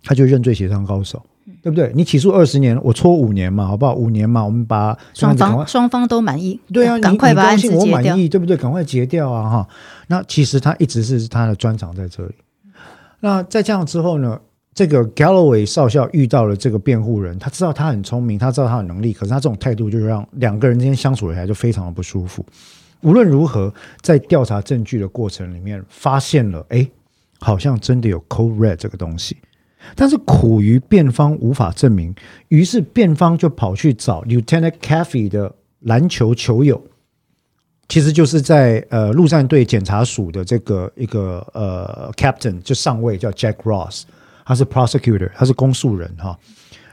[0.04, 1.26] 他就认罪协商高手。
[1.62, 1.92] 对不对？
[1.94, 3.94] 你起诉二十年，我搓五年嘛，好不好？
[3.94, 6.60] 五年嘛，我们把双方双方都满意。
[6.74, 8.58] 对啊，赶快把案子我满意，对不对？
[8.58, 9.50] 赶快结掉啊！
[9.50, 9.68] 哈，
[10.08, 12.34] 那其实他一直是他的专长在这里。
[13.20, 14.40] 那在这样之后呢，
[14.74, 22.44] 这个 Galloway 少校遇到了这个辩护人，他知道他很聪明，他知道他的能力，可是他这种态度就让两个人之间相处起来就非常的不舒服。
[23.02, 23.72] 无论如何，
[24.02, 26.88] 在调查证据的过程里面，发现了，哎，
[27.40, 29.38] 好像真的有 Cold Red 这个东西。
[29.96, 32.14] 但是苦于辩方无法证明，
[32.50, 36.82] 于是辩方就跑去找 Lieutenant Caffey 的篮球球友，
[37.88, 44.04] 其实就是在呃陆战队检察署的这个一个呃 Captain 就上尉叫 Jack Ross，
[44.46, 46.38] 他是 Prosecutor，他是公诉人哈。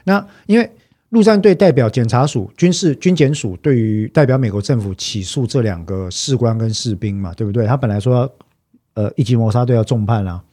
[0.03, 0.69] 那因为
[1.09, 7.65] 陆战队代表检察署军事军检署对于代表美国政府起诉这两个士官跟士兵嘛，对不对？
[7.65, 8.31] 他本来说
[8.93, 10.43] 呃一级谋杀队要重判啊。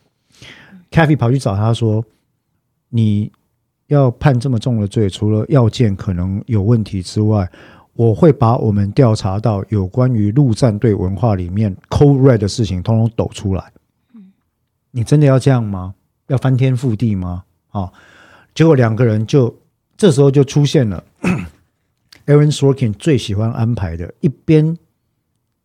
[0.91, 2.05] ，Kathy 跑去找他说
[2.89, 3.30] ：“你
[3.89, 7.51] 要判这么重的罪，除了要件可能有问题之外，
[7.95, 13.72] 我会把我们调查到有关于陆战队文化里面 Cold Red 的事情，通通抖出来。
[14.91, 15.95] 你真的要这样吗？
[16.28, 17.45] 要翻天覆地吗？
[17.70, 17.93] 啊！
[18.55, 19.55] 结果两个人就
[19.97, 21.05] 这时候就出现了
[22.26, 24.76] Aaron Sorkin 最喜欢安排的，一边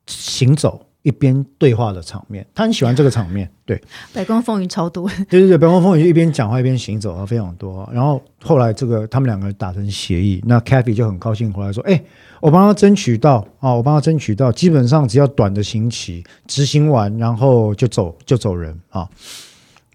[0.06, 3.50] 行走。”一边对话的场面，他很喜欢这个场面。
[3.66, 3.82] 对，
[4.14, 5.10] 白宫风云超多。
[5.30, 7.90] 对对对，白宫风云就一边讲话一边行走啊，非常多。
[7.92, 12.04] 然后后来这个他们两个人达成协议，那 Kathy 就很高兴回来说：“哎，
[12.40, 19.10] 我帮他争取到啊，我帮他争取到，基本上只要短的刑期执行完，然后就走就走人啊。”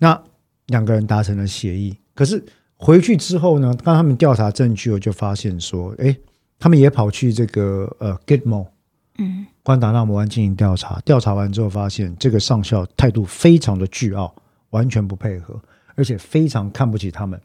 [0.00, 0.20] 那
[0.66, 2.44] 两个人达成了协议，可是
[2.76, 6.16] 回去之后呢，当他们调查证据，我就发现说：“哎，
[6.58, 8.66] 他们也跑去这个呃 Gitmo。”
[9.18, 14.34] 嗯，关达纳摩湾进行调查，调查完之后发现这个上校态度非常的倨傲，
[14.70, 15.60] 完全不配合，
[15.94, 17.40] 而且非常看不起他们，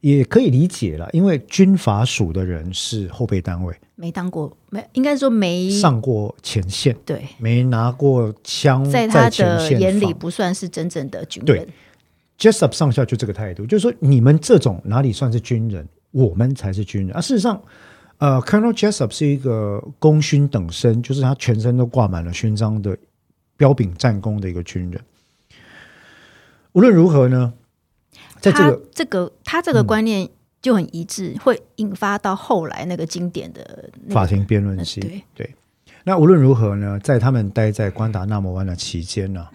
[0.00, 11.68] 也可以理解了，因为军法署的人是后备单位，没当过，没应该说没上过前线，对，没拿过枪，在他的眼里不算是真正的军人。
[12.38, 17.20] Jessup 上校就这个态度，就是说你们这种哪里算是军人，我们才是军人啊！
[17.20, 17.62] 事实上。
[18.18, 22.96] 呃，Colonel Jessup 是一个功勋等身，就是他全身都挂满了勋章的
[23.56, 25.00] 标炳战功的一个军人。
[26.72, 27.52] 无论如何呢，
[28.40, 30.28] 在这个这个他这个观念
[30.62, 35.00] 就很一致，会引发到后来那个经典的法庭辩论戏。
[35.00, 35.54] 对对，
[36.04, 39.46] 那无论如何呢，在他们待在关达纳摩湾的期间呢，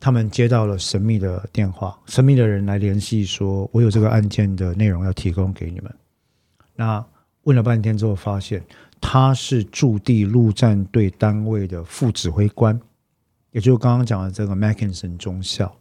[0.00, 5.94] 他们接到了神秘的电话，神秘的人来联系说：“我有这个案件的内容要提供给你们。”
[6.74, 7.04] 那
[7.48, 8.62] 问了半天之后，发现
[9.00, 12.78] 他是驻地陆战队单位的副指挥官，
[13.52, 15.74] 也就是刚刚讲的这个 Mackinson 中校。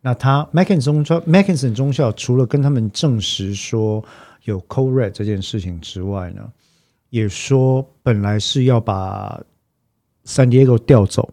[0.00, 4.02] 那他 Mackinson 中校，Mackinson 中校除了跟他们证实说
[4.44, 6.50] 有 Co Red 这件事情之外呢，
[7.10, 9.38] 也说本来是要把
[10.24, 11.28] San Diego 调走，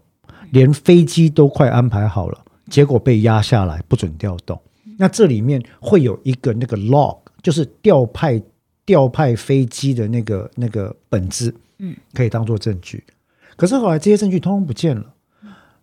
[0.52, 4.62] 连飞机都快安排好了，结果被压下来，不准调动。
[4.98, 8.44] 那这里面会有一个那个 log，就是调派。
[8.88, 13.04] 调派飞机的那个那个本子，嗯，可以当做证据。
[13.58, 15.14] 可是后来这些证据通通不见了。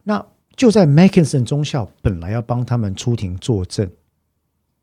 [0.02, 0.24] 那
[0.56, 3.88] 就在 Mackinson 中校本来要帮他们出庭作证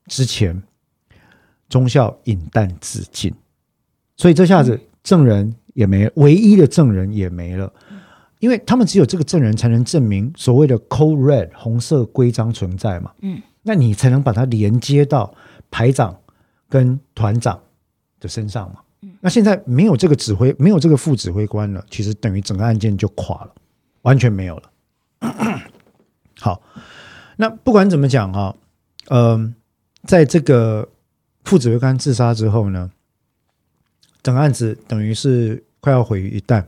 [0.06, 0.62] 之前，
[1.68, 3.34] 中校引弹自尽，
[4.16, 7.74] 所以这下子证人也没，唯一的证人也没了。
[8.38, 15.34] 因为他们只有这个证人才能证明所谓的 Code Red 红色规章存在嘛，嗯，那你才能把它连接到
[15.72, 16.20] 排长
[16.70, 17.60] 跟团长。
[18.22, 18.80] 的身上嘛，
[19.20, 23.52] 那现在没有这个指挥，没有这个副指挥官了，其实等于整个案件就垮了，
[24.04, 24.72] 完全没有了。
[26.40, 26.62] 好，
[27.36, 28.56] 那不管怎么讲哈，
[29.10, 29.56] 嗯，
[30.04, 30.88] 在这个
[31.44, 32.92] 副指挥官自杀之后呢，
[34.22, 36.64] 整个案子等于是快要毁于一旦，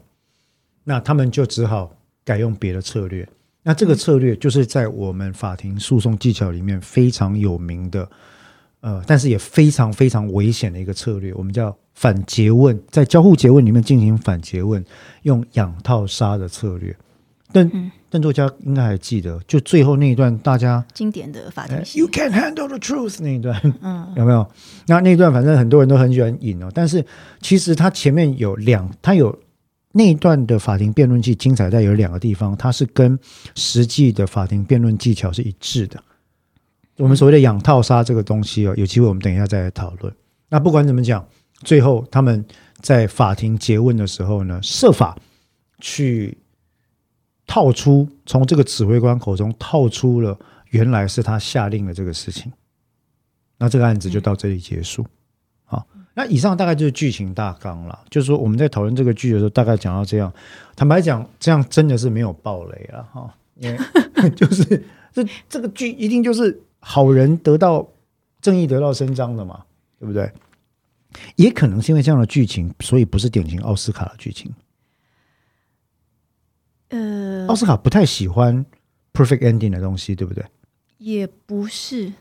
[0.84, 1.96] 那他们就只好
[2.26, 3.30] 改用别的策略。
[3.62, 8.10] 那这个策略就是在我们法庭诉讼技巧里面非常有名的。
[8.84, 14.84] 呃，但是也非常非常危险的一个策略，我们叫反诘问，在交互诘问里面进行反诘问，
[15.22, 16.94] 用养套杀的策略。
[17.54, 24.46] 邓邓作家应该还记得，就最后那一段，大家经典的法庭，You can't handle the truth 那一段，嗯，有没有？
[24.88, 27.06] 那那一段反正很多人都很喜欢引哦，但是
[27.40, 29.34] 其实它前面有两，它有
[29.94, 33.18] 那一段的法庭辩论技精彩在有两个地方，它是跟
[33.56, 36.04] 实际的法庭辩论技巧是一致的。
[37.04, 40.16] 我们所谓的养套杀这个东西哦，有机会我们等一下再来讨论。
[40.48, 41.28] 那不管怎么讲，
[41.62, 42.46] 最后他们
[42.80, 45.14] 在法庭诘问的时候呢，设法
[45.82, 46.38] 去
[47.46, 50.40] 套出从这个指挥官口中套出了
[50.70, 52.50] 原来是他下令的这个事情。
[53.58, 55.06] 那这个案子就到这里结束。
[55.66, 58.00] 好，那以上大概就是剧情大纲了。
[58.10, 60.32] 就是说我们在讨论这个剧的时候，大概讲到这样。
[60.74, 63.78] 坦白讲，这样真的是没有暴雷了哈，因为
[64.38, 64.82] 就是
[65.12, 66.62] 这这个剧一定就是。
[66.86, 67.90] 好人得到
[68.42, 69.64] 正义得到伸张的嘛，
[69.98, 70.30] 对不对？
[71.38, 74.52] 也可能是因为这样的剧情，所以不是典型奥斯卡的剧情。
[76.90, 78.66] 呃，奥斯卡不太喜欢
[79.14, 80.44] perfect ending 的东西，对不对？
[80.98, 82.12] 也不是，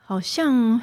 [0.00, 0.80] 好像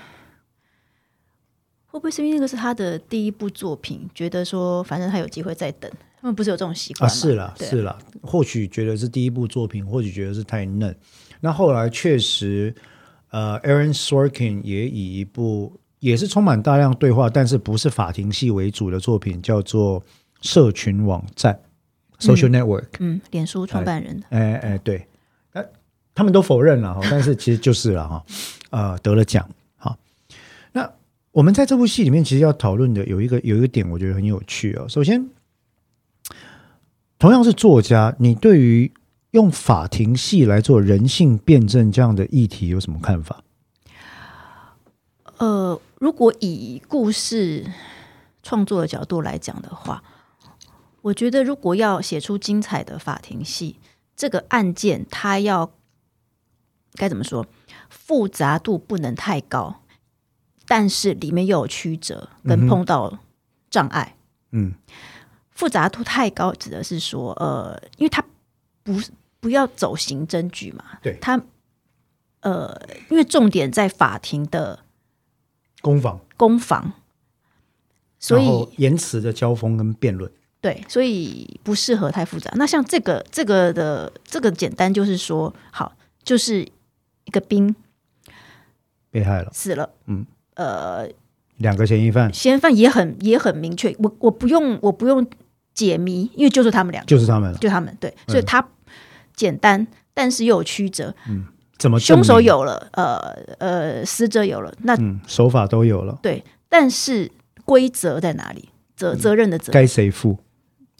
[1.87, 5.91] 会不会是因为那个是他的第一部作品，觉得说反正他有机会再等，
[6.21, 7.13] 他们不是有这种习惯啊？
[7.13, 10.95] 是了，是了，或许觉得是第一部作品，或许觉得是太嫩，
[11.41, 12.73] 那后来确实。
[13.31, 20.01] 呃，Aaron Sorkin 也以一部也是充满大量对话，但是不是法庭戏为主的作品，叫做
[20.41, 21.59] 《社群网站》
[22.25, 22.87] （Social Network）。
[22.99, 24.23] 嗯，脸书创办人。
[24.29, 25.05] 哎哎，对。
[25.53, 25.63] 那
[26.15, 28.25] 他们都否认了哈，但是其实就是了哈，
[28.71, 29.47] 呃，得了奖。
[29.77, 29.97] 好，
[30.71, 30.89] 那
[31.31, 34.85] 我们在这部戏里面其实要讨论的有一个有一个点，我觉得很有趣哦。
[34.89, 35.29] 首先，
[37.19, 38.91] 同样是作家，你对于
[39.31, 43.43] 用法庭戏来做人性辩证这样的议题有什么看法？
[45.37, 47.71] 呃，如果以故事
[48.41, 50.03] 创作的角度来讲的话，
[51.01, 53.79] 我觉得如果要写出精彩的法庭戏，
[54.15, 55.71] 这个案件它要
[56.93, 57.45] 该怎么说？
[57.87, 59.81] 复杂度不能太高，
[60.67, 63.19] 但是里面又有曲折跟碰到
[63.69, 64.17] 障碍。
[64.51, 64.73] 嗯，
[65.51, 68.23] 复杂度太高，指的是说，呃，因为它
[68.83, 71.17] 不是不要走刑侦局嘛，对。
[71.21, 71.41] 他，
[72.41, 74.79] 呃，因为重点在法庭的
[75.81, 76.93] 攻防，攻防，
[78.19, 80.31] 所以言辞的交锋跟辩论。
[80.61, 82.51] 对，所以不适合太复杂。
[82.55, 86.67] 那像这个这个的这个简单，就是说，好，就是
[87.23, 87.73] 一个兵
[89.09, 90.25] 被害了，死了，嗯，
[90.55, 91.07] 呃，
[91.55, 92.33] 两个嫌疑犯。
[92.33, 95.25] 嫌犯也很也很明确，我我不用我不用
[95.73, 98.61] 解谜，因为就是他们两个，就是他们了，就他们对，所以他
[99.39, 101.15] 简单，但是又有曲折。
[101.29, 101.45] 嗯
[101.77, 103.15] 怎么凶手有了，呃
[103.57, 107.31] 呃，死者有了，那嗯，手法都有了，对，但是
[107.63, 108.67] 规则在哪里？
[108.97, 110.37] 责责任的责，该谁负？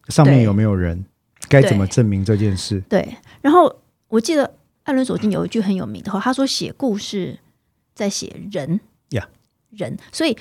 [0.07, 1.03] 上面有没有人？
[1.49, 2.79] 该怎么证明这件事？
[2.87, 3.17] 对。
[3.41, 7.39] 然后我记得艾伦·索金有一句很有名的话，他说：“写故事
[7.93, 8.79] 在写人
[9.09, 9.27] 呀
[9.71, 10.37] 人。”所以，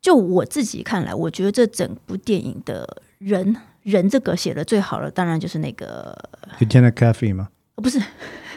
[0.00, 3.54] 就我自己看来，我觉得这整部电影的人
[3.84, 6.14] 人这个写的最好的，当然就是那个
[6.58, 7.48] ，Lieutenant Caffey 吗？
[7.76, 8.02] 呃不是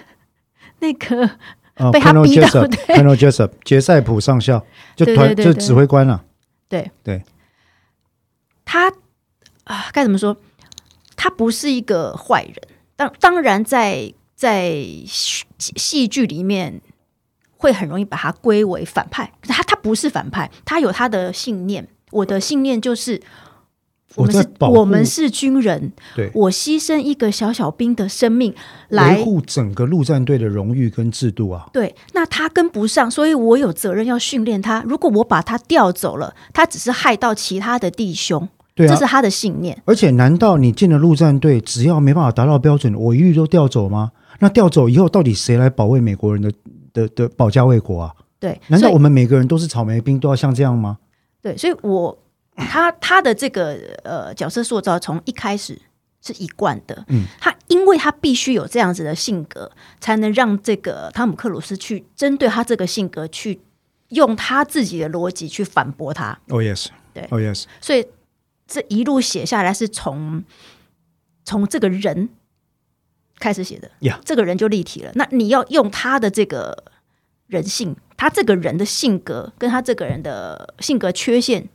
[0.79, 1.29] 那个
[1.77, 4.65] 哦被他逼到 Jessup 对 Colonel Jessup 杰塞普上校，
[4.95, 6.23] 就团就指挥官了。
[6.69, 7.23] 对对，
[8.65, 8.91] 他
[9.63, 10.37] 啊，该怎么说？
[11.15, 12.55] 他不是一个坏人。
[12.95, 14.71] 当当然在，在
[15.05, 16.81] 戏戏剧里面
[17.57, 21.87] 会很容易把他归为反派，可是他他不是反派，他有他的信念。
[22.11, 23.21] 我的信念就是，
[24.17, 28.53] 我们是我们是军人，对，我牺牲一个小小兵的生命
[28.89, 31.69] 来维护整个陆战队的荣誉跟制度啊。
[31.71, 34.83] 对，那他跟不上，所以我有责任要训练他。
[34.87, 39.79] 如果我把他调走了，他只是害到其他的弟兄，对啊这是，他的信念。
[39.85, 44.11] 而且难道你进了陆战队，只要没办法达到标准，我一律都调走吗？
[44.39, 46.51] 那调走以后，到底谁来保卫美国人的
[46.91, 48.13] 的的保家卫国啊？
[48.39, 50.97] 对，难道我们每个人都是草莓兵，都要像这样吗？
[51.41, 52.17] 对，所以我
[52.57, 55.79] 他他的这个呃角色塑造从一开始
[56.21, 63.61] 是一贯的，嗯，他因为他必须有这样子的性格，才能让这个汤姆克鲁斯去针对他这个性格去
[64.09, 68.05] 用他自己的逻辑去反驳他，Oh、yes，对，Oh、yes，所以
[68.65, 70.43] 这一路写下来是从
[71.45, 72.29] 从这个人
[73.39, 75.11] 开始写的 Yeah 这个人就立体了。
[75.15, 76.85] 那你要用他的这个
[77.45, 81.69] 人性，他这个人的性格跟他这个人的性格缺陷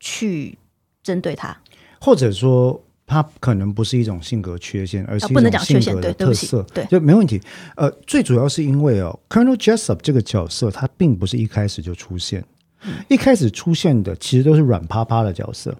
[0.00, 0.58] 去
[1.02, 1.56] 针对他。
[2.00, 5.34] 或者说他可能不是一种性格缺陷，而是性
[5.94, 7.40] 格的特色，对就没问题。
[7.76, 12.44] 呃，最主要是因为哦，Colonel Jessup 这个角色他并不是一开始就出现，
[12.84, 15.74] 嗯一开始出现的其实都是软趴趴的角色。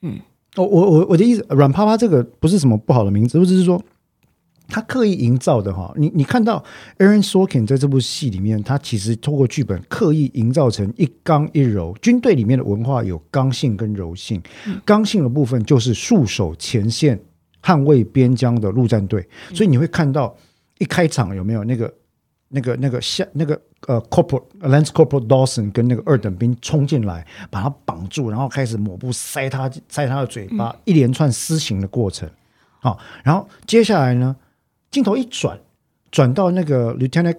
[0.00, 0.18] 嗯，
[0.56, 3.82] 哦，我我我的意思，软趴趴这个不是什么不好的名字，我只是说。
[4.72, 6.64] 他刻意营造的哈，你你看到
[6.96, 11.94] Aaron Sorkin 在这部戏里面，他其实透过剧本刻意营造成一刚一柔。
[12.00, 14.42] 军队里面的文化有刚性跟柔性，
[14.86, 17.20] 刚性的部分就是戍守前线、
[17.62, 20.34] 捍卫边疆的陆战队，所以你会看到
[20.78, 21.92] 一开场有没有那个
[22.48, 32.26] 那个那个下那个呃 Corporal Lance Corporal Dawson 跟那个二等兵冲进来，把他绑住，然后开始抹布塞他塞他的嘴巴，一连串私刑的过程。
[32.80, 34.34] 好，然后接下来呢？
[34.92, 35.58] 镜头一转，
[36.10, 37.38] 转到那个 Lieutenant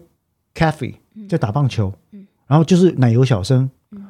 [0.56, 0.96] Caffey
[1.30, 1.94] 在打棒球，
[2.48, 3.70] 然后就是奶油小生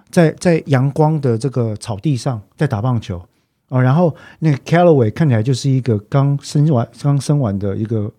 [0.09, 3.21] 在在阳光的这个草地上在打棒球。
[3.67, 8.11] 哦，然后那个 Calloway 看起来就是一个刚生完刚生完的一个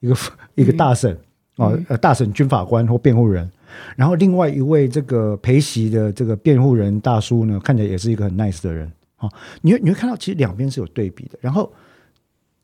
[0.00, 0.16] 一个
[0.56, 1.16] 一个大审
[1.56, 3.48] 哦，呃大婶军法官或辩护人，
[3.96, 11.72] 然后另外一位这个陪席的这个辩护人大叔呢，看起来也是一个很 nice 的人哦，你会你会看到其实两边是有对比的，然后。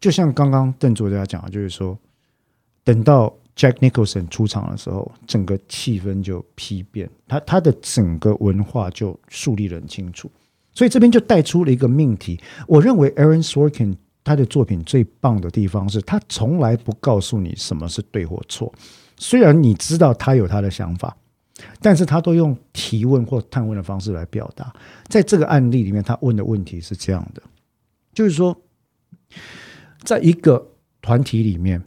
[0.01, 1.97] 就像刚刚邓作家讲的，就是说，
[2.83, 10.31] 等到 Jack Nicholson 出场的时候，整个气氛就批变，他他的整个文化就树立得很清楚。
[10.73, 12.41] 所以这边就带出了一个命题。
[12.67, 13.95] 我认为 Aaron Sorkin
[14.25, 18.73] 他的作品最棒的地方是他从来不告诉你什么是对或错，
[19.19, 21.15] 虽然你知道他有他的想法，
[21.83, 24.73] 但是他都用提问或探问的方式来表达。
[25.09, 27.43] 在这个案例里面，他问的问题是这样的，
[28.15, 28.59] 就是说。
[30.03, 30.73] 在一个
[31.03, 31.83] 团体里面，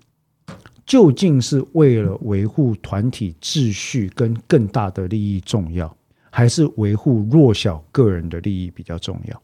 [0.85, 5.95] 究竟是为了维护团体秩序跟更大的利益重要，
[6.29, 9.41] 还是维护弱小个人的利益比较重要？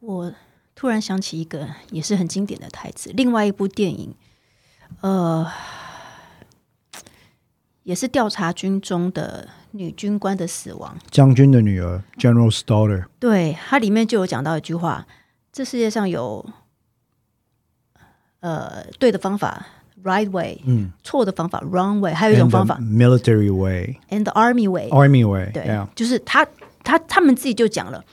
[0.00, 0.32] 我
[0.74, 4.14] 突然想起一个也是很经典的台词，另外一部电影，
[5.02, 5.46] 呃，
[7.82, 10.96] 也是调查军中的女军官的死亡。
[11.10, 15.06] 将军的女儿 General's daughter，对，它里面就有讲到一句话：
[15.52, 16.48] 这世界上有
[18.40, 19.66] 呃对的方法
[20.02, 22.78] （right way），嗯，错的方法 （wrong way），还有一种方法。
[22.80, 24.88] military way, and the army way。
[24.90, 25.64] army way，对
[25.94, 26.46] 就是他
[26.82, 28.04] 他他们自己就讲了，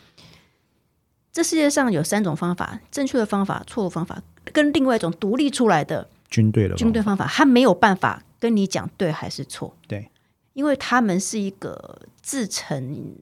[1.32, 4.21] 这世界上有三种方法：正确的方法、错误方法，
[4.51, 10.09] 跟另外一种独立出来的军队的军队方法，他没有办法跟你讲对还是错，对，
[10.53, 13.15] 因为他们是一个自成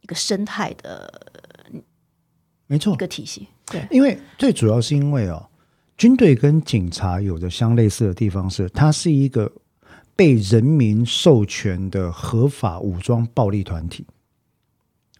[0.00, 1.28] 一个生态的
[2.66, 2.94] 没错。
[2.94, 3.46] 一，个体系。
[3.66, 5.48] 对，因为最主要是因为哦，
[6.02, 9.52] 军队跟警察有着相类似的地方是，它是一个
[10.16, 14.04] 被人民授权的合法武装暴力团体。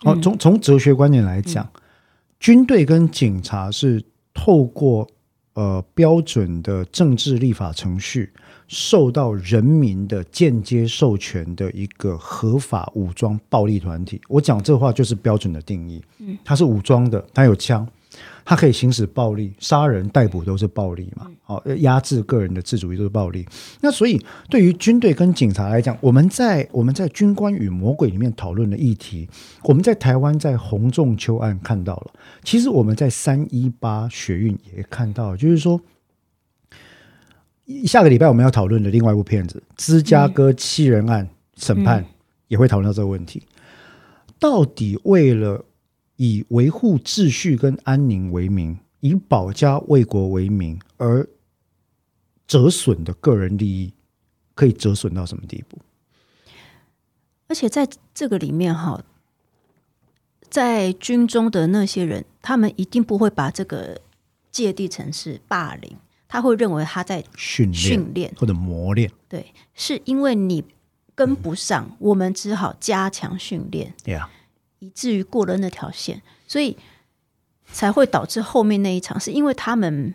[0.01, 1.71] 哦，从从哲学观点来讲，
[2.41, 4.03] 军队跟警察是
[4.35, 5.09] 透过
[5.55, 8.33] 呃标准的政治立法程序，
[8.67, 14.21] 受到人民的间接授权的一个合法武装暴力团体。
[14.27, 16.03] 我讲这话就是标准的定义。
[16.19, 17.87] 嗯，它是武装的，它有枪，
[18.45, 21.31] 它可以行使暴力，杀人、逮捕都是暴力嘛。
[21.43, 23.47] 好、压制个人的自主亦都是暴力。
[23.81, 29.29] 那所以，对于军队跟警察来讲，我们在我们在《军官与魔鬼》里面讨论的议题，
[29.65, 32.13] 我们在台湾在洪仲秋案看到了，
[32.45, 35.81] 其实我们在三一八学运也看到了，就是说。
[37.87, 41.27] 下个礼拜我们要讨论的另外一部片子《芝加哥七人案
[41.57, 42.03] 审判》
[42.49, 43.41] 也会讨论到这个问题。
[44.39, 45.65] 到底为了
[46.23, 51.29] 以维护秩序跟安宁为名，以保家卫国为名而
[52.47, 53.93] 折损的个人利益，
[54.55, 55.79] 可以折损到什么地步？
[57.49, 59.05] 而且在这个里面哈，
[60.49, 64.01] 在军中的那些人，他们一定不会把这个
[64.53, 65.97] 界定成是霸凌，
[66.29, 68.33] 他会认为他在训练训练。
[68.37, 70.63] 或者磨练对，是因为你
[71.17, 74.31] 跟不上，我们只好加强训练，呀
[74.83, 76.77] 以至于过了那条线，所以
[77.71, 80.13] 才会导致后面那一场，是因为他们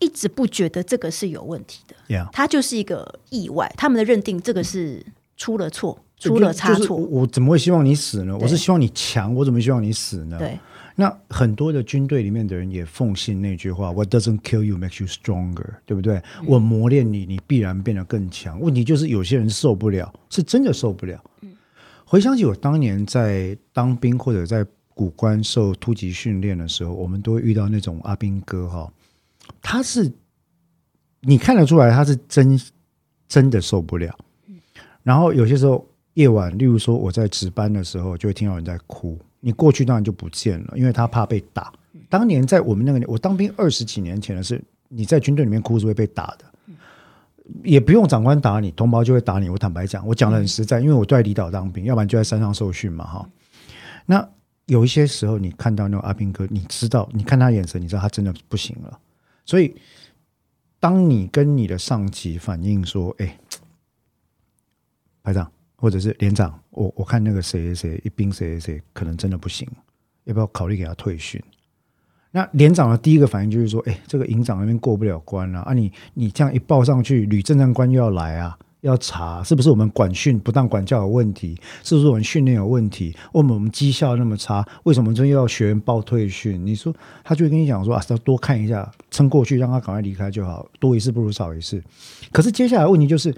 [0.00, 5.00] 一直不觉得这个是有问题的，呀，它就是一个意外，他们的认定这个是
[5.36, 8.36] 出了错，出了差错，就是我我怎么会希望你死呢？
[8.36, 10.36] 我是希望你强，我怎么希望你死呢？
[10.36, 10.58] 对。
[10.98, 16.22] 那很多的军队里面的人也奉信那句话：“What doesn't kill you makes you stronger”，对不对？
[16.46, 18.58] 我磨练你，你必然变得更强。
[18.58, 21.22] 问题就是有些人受不了，是真的受不了。
[22.08, 28.90] 回想起我当年在当兵或者在古关受突击训练的时候，我们都会遇到那种阿兵哥哈，
[29.60, 30.10] 他是
[31.20, 32.58] 你看得出来他是真
[33.28, 34.16] 真的受不了。
[35.02, 35.84] 然后有些时候
[36.14, 39.18] 夜晚，例如说我在值班的时候，就会听到人在哭。
[39.40, 41.72] 你过去当然就不见了，因为他怕被打。
[42.08, 46.44] 当年在我们那个年，我当兵二十几年前的是，你在军队里面哭是会被打的，
[47.62, 49.48] 也不用长官打你，同胞就会打你。
[49.48, 53.28] 我坦白讲，我讲的很实在，因为我都在离岛当兵，要不然就在山上受训嘛，哈。
[54.04, 54.28] 那
[54.66, 58.98] 有一些时候，你看到那种阿兵哥，你知道，你看他眼神，你知道他真的不行了。
[59.44, 59.74] 所以，
[60.80, 63.38] 当你跟你的上级反映说：“哎，
[65.22, 69.68] 排长或者是连长，我我看那个谁谁谁一兵谁谁谁可能真的不行，
[70.24, 71.42] 要不要考虑给他退训？”
[72.36, 75.72] 那连长的第一个反应就是说：“哎，这个营长那边过不了关了啊！
[75.72, 83.16] 你你这样一报上去，吕政战官又要来啊，要查是不是我们管训不当管教有问题，是不是我们训练有问题？
[83.32, 84.62] 为什么我们绩效那么差？
[84.82, 86.60] 为什么这又要学员报退训？
[86.66, 91.82] 你说他就会跟你讲说啊，要多看一下，撑过去，让他赶快离开就好，多一事不如少一事。
[92.32, 93.34] 可是接下来问题就是。”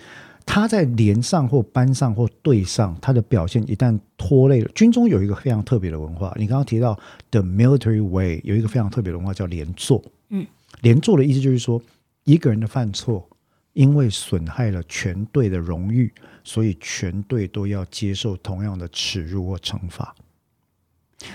[0.50, 6.34] 他在连上或班上或队上，他的表现一旦拖累了军中有一个非常特别的文化。
[6.38, 6.98] 你刚刚提到
[7.30, 10.02] the military way 有一个非常特别的文化叫连坐。
[10.30, 10.46] 嗯，
[10.80, 11.80] 连坐的意思就是说，
[12.24, 13.28] 一个人的犯错，
[13.74, 16.10] 因为损害了全队的荣誉，
[16.42, 20.14] 所以全队都要接受同样的耻辱或惩罚。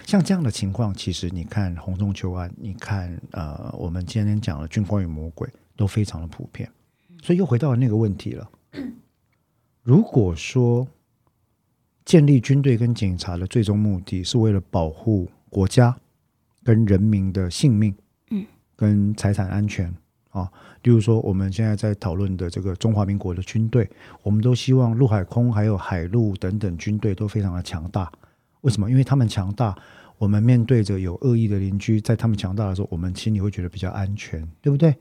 [0.07, 5.47] 像这样的情况，其实你看洪仲秋案，你看呃，我们今天讲的军官与魔鬼，
[5.77, 6.67] 都非常的普遍。
[7.21, 8.49] 所以又回到了那个问题了。
[9.83, 10.87] 如果说
[12.05, 15.95] 建立军队跟警察的最终目的是为了保护国家
[16.63, 17.93] 跟人民的性命，
[18.31, 18.45] 嗯，
[18.77, 19.93] 跟财产安全
[20.29, 20.49] 啊，
[20.83, 23.89] 例如说我们现在在讨论的这个中华民国的军队，
[24.21, 28.09] 我们都希望陆海空还有海陆等等军队都非常的强大。
[28.61, 28.89] 为什么？
[28.89, 29.77] 因为他们强大，
[30.17, 34.95] 我们面对着有恶意的邻居，在他们强大的时候，我们心里会觉得比较安全，对不对？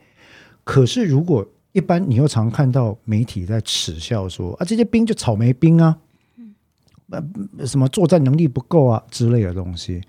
[0.65, 5.99] 可是如果一般你又常看到媒体在耻笑说啊，这些兵就草莓兵啊，
[7.11, 10.01] 呃，什么作战能力不够啊之类的东西。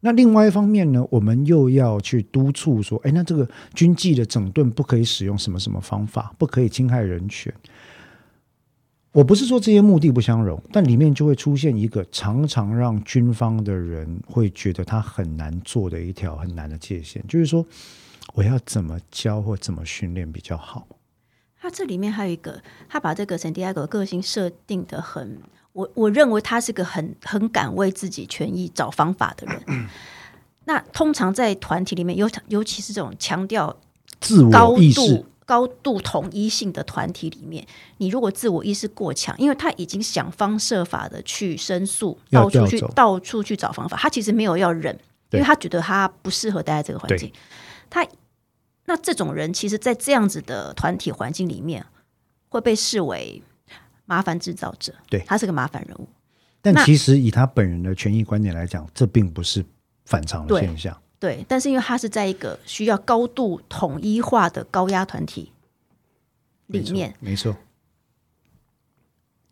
[0.00, 7.52] 那另外一方面呢，我们又要去督促说，哎，那这个军纪的整顿不可以使用什么什么方法，不可以侵害人权。
[9.12, 17.66] 我不是说这些目的不相容，但里面就会出现一个常常让军方的人会觉得他很难做的一条很难的界限，就是说
[18.34, 20.86] 我要怎么教或怎么训练比较好。
[21.60, 25.38] 他这里面还有一个，他把这个圣地亚哥个性设定的很，
[25.72, 29.88] 我我认为他是个很很敢为自己权益找方法的人。
[30.64, 33.76] 那通常在团体里面，尤尤其是这种强调
[34.20, 37.66] 自我意识度高度统一性的团体里面，
[37.98, 44.96] 你如果自我意识过强，因为他已经想方设法的去申诉，到处去到处去找方法，他其实没有要忍，
[45.32, 47.30] 因为他觉得他不适合待在这个环境。
[47.90, 48.06] 他
[48.90, 51.86] 那这种人，其实，在这样子的团体环境里面，
[52.48, 53.40] 会被视为
[54.04, 54.92] 麻烦制造者。
[55.08, 56.08] 对他是个麻烦人物。
[56.60, 59.64] 但其实以他本人的权益观点来讲，这并不是
[60.06, 61.00] 反常的现象。
[61.20, 65.52] 对，但是因为他是在一个需要高度统一化的高压团体
[66.66, 67.56] 里面，没错，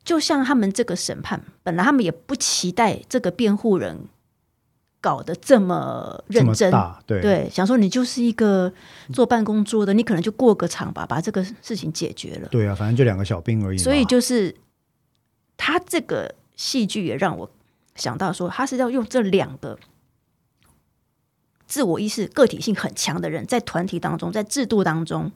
[0.03, 4.09] 就像他们这个审判，本来他们也不期待这个辩护人
[5.01, 8.73] 搞得这么认真，大，对对，想说你就是一个
[9.13, 12.49] 坐办公桌的，你可能就过个场吧，把这个事情解决了。
[12.49, 13.79] 对啊，反正就两个小兵而已。
[13.79, 14.55] 所以就是
[15.57, 17.51] 他这个戏剧也让我
[17.95, 19.79] 想到说，他是要用这两个
[21.67, 25.31] 自我意识、个体性很强的人，在团体当中，在制度当中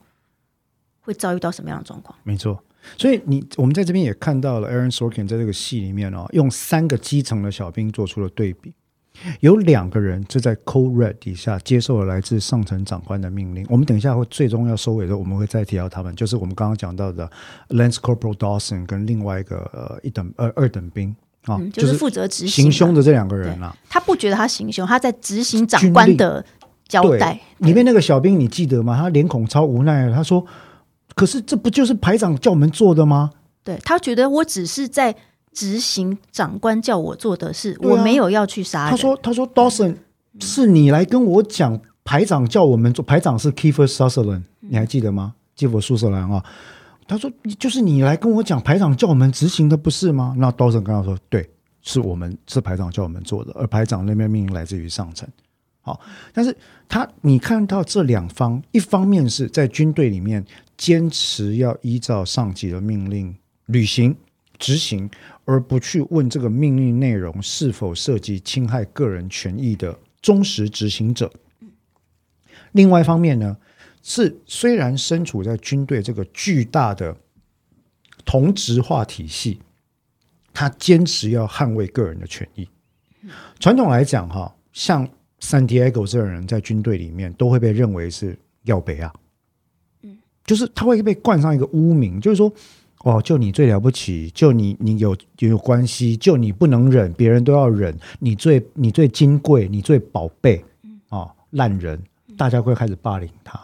[1.02, 2.18] 会遭遇到什么样的状况？
[2.24, 2.62] 没错。
[2.98, 8.74] 所以你我们在这边也看到了 Aaron Sorkin 在这个戏里面哦，用三个基层的小兵做出了对比。
[9.40, 13.66] 有两个人就在 Code Red 底下接受了来自上层长官的命令。
[13.68, 17.30] 我们等一下会最终要收尾的时候，我们会再提到他们，就是我们刚刚讲到的
[17.68, 22.94] Lance Corporal Dawson 跟另外一个呃一等呃二等兵啊，嗯，就就是负责执行行凶。
[22.94, 26.44] 的这两个人啦、他不觉得他行凶，他在执行长官的
[26.88, 27.38] 交代。
[27.58, 28.96] 里面那个小兵你记得吗？
[28.96, 30.44] 他脸孔超无奈的，他说
[31.14, 33.30] ：“可是这不就是排长叫我们做的吗？
[33.64, 35.14] 对他觉得我只是在
[35.53, 38.90] 执行长官叫我做的事，啊我没有要去杀人。
[38.90, 39.96] 他说：“他说 Dawson
[40.40, 45.34] 是你来跟我讲，排长叫我们做，排长是 Kiefer Sutherland，你还记得吗？
[45.55, 46.44] 基弗苏瑟兰啊。”
[47.07, 51.48] 他说：“就是你来跟我讲，排长叫我们执行的不是吗？”那 Dawson 跟他说：“对，
[51.82, 55.28] 是我们是排长叫我们做的，而排长那边命令来自于上层。”
[55.84, 56.00] 好，
[56.32, 56.57] 但是
[56.88, 60.42] 他你看到这两方，一方面是在军队里面
[60.76, 63.34] 坚持要依照上级的命令
[63.66, 64.16] 履行
[64.61, 65.11] 执行，
[65.45, 71.30] 而不去问这个命令内容是否涉及侵害个人权益的忠实执行者。
[72.72, 73.57] 另外一方面呢，
[74.03, 77.16] 是虽然身处在军队这个巨大的
[78.24, 79.61] 同质化体系，
[80.55, 82.68] 他坚持要捍卫个人的权益。
[83.59, 85.07] 传统来讲，哈，像
[85.40, 89.12] San Diego 这种人在军队里面都会被认为是要北啊，
[90.03, 92.53] 嗯，就是他会被冠上一个污名，就是说，
[93.03, 100.64] 哦，就你最了不起，就你你有有关系，就你不能忍，别人都要忍，你最你最金贵，你最宝贝，
[101.09, 102.00] 哦，烂人，
[102.36, 103.61] 大家会开始霸凌他。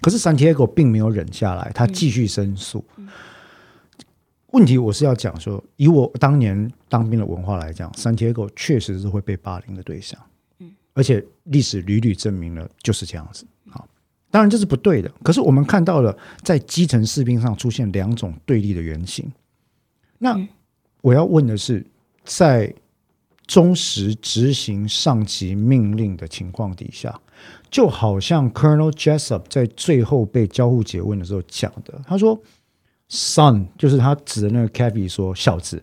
[0.00, 2.84] 可是 San Diego 并没有忍下来，他继续申诉。
[4.52, 10.18] 问题我是要讲说，以我当年当兵的文化来讲，San Diego 确实是会被霸凌的对象。
[10.94, 13.44] 而且历史屡屡证明了就是这样子。
[14.28, 15.10] 好，当然这是不对的。
[15.22, 19.30] 可是我们看到了在基层士兵上出现两种对立的原型。
[20.18, 20.36] 那
[21.00, 21.86] 我要问的是，
[22.24, 22.74] 在
[23.46, 27.18] 忠实执行上级命令的情况底下，
[27.70, 32.38] 就好像 Colonel Jessup 在最后被交互诘问的时候讲的，他说
[33.08, 35.82] ：“Son，就是他指的那个 Cabby 说，小子，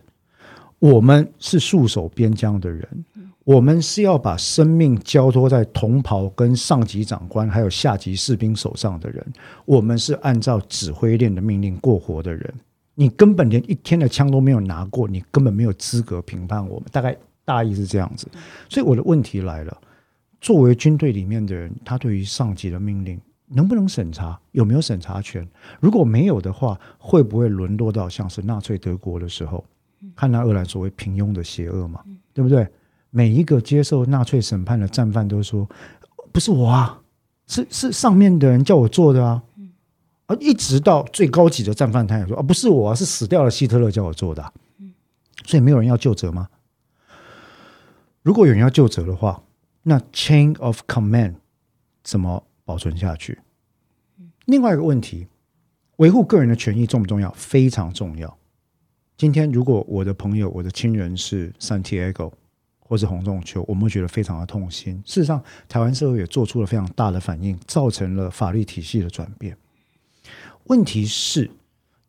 [0.78, 3.04] 我们是戍守边疆的人。”
[3.46, 9.24] 我们是要把生命交托在同袍、跟上级长官还有下级士兵手上的人，
[9.64, 12.54] 我们是按照指挥链的命令过活的人。
[12.96, 16.88] 你根本连一天的枪都没有拿过，你根本没有资格评判我们。
[16.90, 18.26] 大概大意是这样子。
[18.68, 19.80] 所以我的问题来了：
[20.40, 24.36] 作为军队里面的人，他对于上级的命令能不能审查？
[24.50, 25.48] 有没有审查权？
[25.78, 29.64] 如果没有的话，会不会沦落到像是纳粹德国的时候，
[30.16, 32.02] 汉娜·厄兰所谓平庸的邪恶嘛？
[32.34, 32.66] 对不对？
[33.16, 35.66] 每一个接受纳粹审判的战犯都说
[36.32, 37.00] ：“不是我啊，
[37.46, 39.42] 是是上面的人叫我做的啊。”
[40.28, 44.52] 而一直到最高级的战犯，他也说：“啊，不是我啊，是死掉了希特勒叫我做的、啊。”
[45.46, 46.46] 所以没有人要就责吗？
[48.22, 49.42] 如果有人要就责的话，
[49.84, 51.36] 那 chain of command
[52.02, 53.38] 怎么保存下去？
[54.44, 55.26] 另外一个问题，
[55.96, 57.32] 维护个人的权益重不重要？
[57.32, 58.36] 非常重要。
[59.16, 62.32] 今天如果我的朋友、我的亲人是 Santiago
[62.86, 65.02] 或是洪仲秋，我们会觉得非常的痛心。
[65.04, 69.56] 事实上，台湾社会也做出了非常大的反应，造成了法律体系的转变。
[70.64, 71.50] 问题是，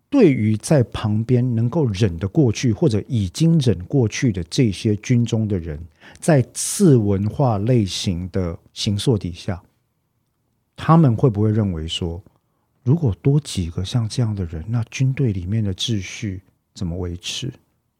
[0.10, 5.80] 对于在旁边能够忍得过去，或者已经忍过去的这些军中的人，
[6.20, 9.62] 在次文化类型的刑诉底下，
[10.76, 12.24] 他们会不会认为说，
[12.84, 16.42] 如果多几个像这样的人，那军队里面的秩序？
[16.74, 17.52] 怎么维持？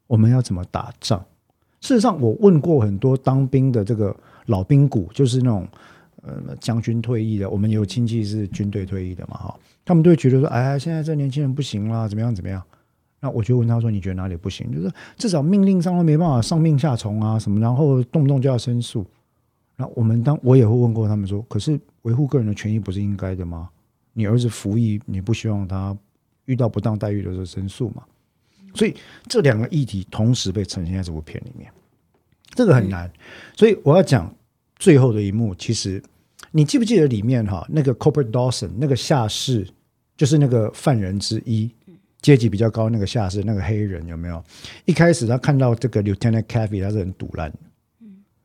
[0.06, 1.24] 我们要怎么打仗？
[1.80, 4.14] 事实上，我问过很多当兵的这个
[4.46, 5.66] 老兵股，就是那种
[6.22, 12.62] 呃将军退役的，我们有亲戚是军队退役的嘛，哈，他们都会觉得说，哎，现在这年轻人不行啦，怎么样怎么样？
[13.20, 14.70] 那我就问他说，你觉得哪里不行？
[14.72, 19.04] 就是至少命令上都没办法上命下从啊，什么，然后动不动就要申诉。
[19.76, 23.68] 那我们当我也会问过他们说，可是维护个人的权益不是应该的吗？
[24.12, 25.96] 你儿子服役，你不希望他
[26.46, 28.02] 遇到不当待遇的时候申诉吗？
[28.78, 28.94] 所以
[29.26, 31.68] 这两个议题同时被呈现在这部片里面，
[32.54, 33.10] 这个很难。
[33.56, 34.32] 所以我要讲
[34.76, 35.52] 最后的一幕。
[35.56, 36.00] 其实
[36.52, 39.66] 你记不记得里面哈那个 Cooper Dawson 那个下士，
[40.16, 41.68] 就是那个犯人之一，
[42.22, 44.40] 阶级比较高那个下士，那个黑人有没有？
[44.84, 47.52] 一开始他看到这个 Lieutenant Caffy，他是很堵烂，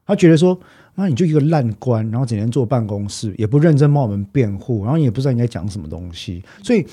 [0.04, 0.60] 他觉得说
[0.96, 6.44] 啊，你就一个烂官，然后整天坐办公室，也不认真帮我们辩护，然后也不知道你在讲什么东西。
[6.64, 6.84] 所以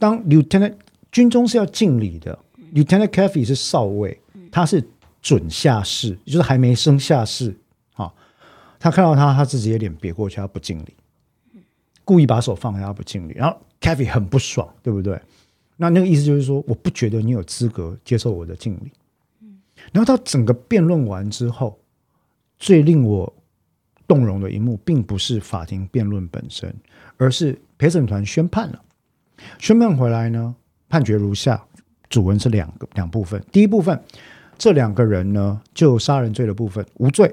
[0.00, 0.74] 当 Lieutenant
[1.12, 2.36] 军中是要敬礼的。
[2.74, 4.82] Lieutenant Caffey 是少尉，他是
[5.20, 7.56] 准下士，就是还没升下士。
[7.92, 8.14] 好，
[8.78, 10.94] 他看到他，他直接脸别过去，他不敬礼，
[12.04, 13.32] 故意把手放下，他不敬礼。
[13.34, 15.20] 然后 Caffey 很不爽，对不对？
[15.76, 18.90] 那那个意思就是说，我不觉得你有资格接受我的敬礼。
[19.92, 21.78] 然后他整个辩论完之后，
[22.58, 23.32] 最令我
[24.06, 26.74] 动容的一幕，并不是法庭辩论本身，
[27.16, 28.82] 而是陪审团宣判了。
[29.60, 30.54] 宣判回来呢，
[30.88, 31.64] 判决如下。
[32.08, 34.02] 主文是两个两部分，第一部分，
[34.56, 37.28] 这两个人呢就杀人罪的部分无罪；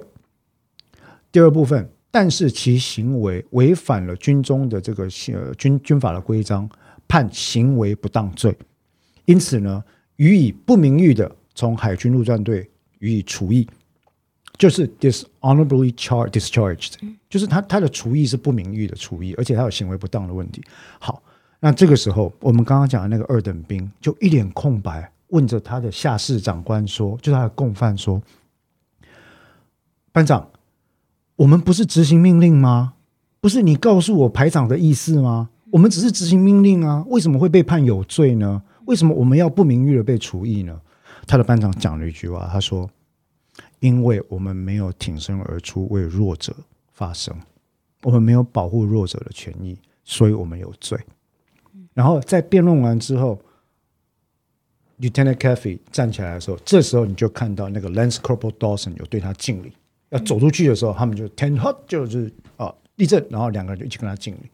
[1.31, 6.69] 第二部分，但是其行为违反了军中的这个呃军军法的规章，
[7.07, 8.53] 判行为不当罪，
[9.25, 9.83] 因此呢
[10.17, 12.69] 予以不名誉的从海军陆战队
[12.99, 13.67] 予以除役，
[14.57, 16.93] 就是 dishonorably charge discharged
[17.29, 20.61] 就是他他的除役是不名誉的除役，而且他有行为不当的问题。
[20.99, 21.23] 好。
[21.65, 28.21] 那这个时候，我们刚刚讲的那个二等兵就一脸空白，问着他的下士长官说：“就他的共犯说，
[30.11, 30.47] 班长，
[31.35, 32.93] 我们不是执行命令吗？
[33.41, 35.49] 不是你告诉我排长的意思吗？
[35.71, 38.61] 我们只是执行命令啊，为什么会被判有罪呢？
[38.85, 40.79] 为什么我们要不名誉的被处役呢？”
[41.25, 42.87] 他的班长讲了一句话，他说
[43.81, 46.55] ：“因为我们没有挺身而出为弱者
[46.93, 47.35] 发声，
[48.03, 50.95] 我们没有保护弱者的权益，所以我们有罪。”
[51.95, 53.41] 然后在辩论完之后
[54.99, 59.73] ，Lieutenant Caffey 站起来的时候，这时候你就看到那个 Lance Corporal Dawson 有对他敬礼。
[60.09, 64.51] 要走出去的时候，他们就 Ten Hot 就是啊立正，然后两个人就一起跟他敬礼。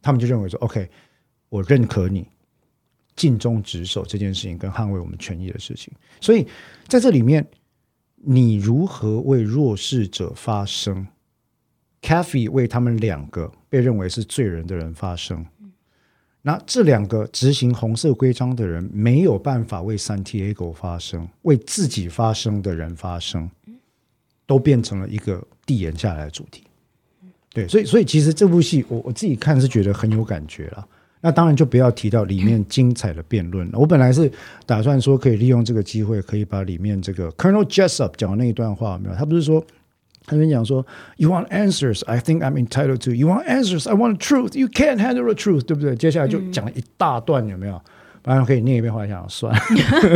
[0.00, 0.88] 他们就认为说，OK，
[1.48, 2.28] 我认可你
[3.16, 5.92] 尽忠职守这件事情跟捍卫我们权益的事情。
[6.20, 6.46] 所以
[6.86, 7.44] 在这里面，
[8.14, 11.06] 你如何为弱势者发声
[12.00, 15.44] ？Caffey 为他们两个被认为是罪人的人发声。
[16.46, 23.50] 那这两个执行红色规章的人没有办法为 Santiago 发声，为自己发声的人发声，
[24.46, 26.62] 都变成了一个递延下来的主题。
[27.52, 30.86] 对，所以所以其实这部戏我我自己看是觉得很有感觉了。
[31.20, 33.78] 那当然就不要提到里面精彩的辩论了。
[33.80, 34.30] 我本来是
[34.64, 39.16] 打算说可以利用这个机会，可以把里面这个 Colonel Jessup 讲的那一段话没有？
[39.16, 39.66] 他不是说。
[40.26, 40.84] 他们讲说
[41.16, 42.04] ，You want answers?
[42.06, 43.12] I think I'm entitled to.
[43.12, 43.88] You want answers?
[43.88, 44.58] I want truth.
[44.58, 45.94] You can't handle the truth，对不对？
[45.96, 47.80] 接下来就讲了一大段，有没有？
[48.24, 49.54] 反正可以念一遍，后来想算。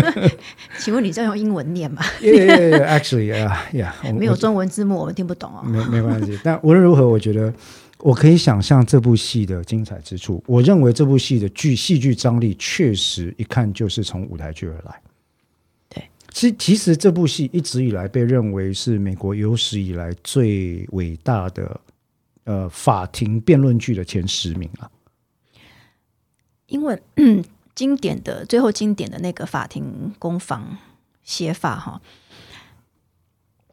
[0.80, 2.02] 请问你在用英文念吗？
[2.20, 4.12] Yeah, actually, yeah, yeah.
[4.12, 5.62] 没有中文字幕，我们听不懂哦。
[5.62, 7.54] 没没关系，但无论如何，我觉得
[8.02, 10.42] 我可以想象这部戏的精彩之处。
[10.46, 15.00] 我认为这部戏的剧戏剧张力确实一看就是从舞台剧而来。
[16.32, 21.80] 其其实这部戏一直以来被认为是美国有史以来最伟大的
[22.44, 24.90] 呃法庭辩论剧的前十名啊。
[26.66, 27.02] 因为
[27.74, 30.78] 经典的最后经典的那个法庭攻防
[31.24, 32.00] 写法哈，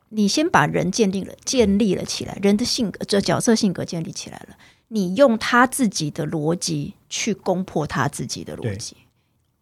[0.09, 8.97] 你先把人建立了建立了起来，人的性格这角色性格建立起来了，你用他自己的逻辑去攻破他自己的逻辑。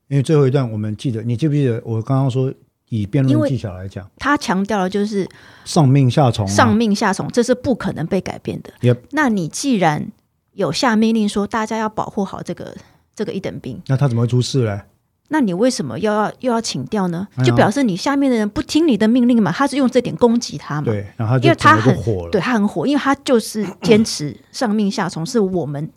[0.08, 2.54] 因为最后一段我们记得，你记不记得我刚刚说？
[2.90, 5.28] 以辩论技巧来讲，他强调的就是
[5.64, 8.72] 上命下从，上命下从，这是不可能被改变的。
[8.82, 8.98] Yep.
[9.12, 10.08] 那你既然
[10.54, 12.76] 有下命令说大家要保护好这个
[13.16, 14.82] 这个一等兵，那他怎么会出事嘞？
[15.30, 20.86] 那你为什么又要又要请调呢就表示你下面的人不听你的命令嘛，他是用这点攻击他嘛。
[20.86, 22.30] 对，然后因为他很火了。
[22.30, 25.90] 对他很火，因为他就是坚持上命下从，是我们，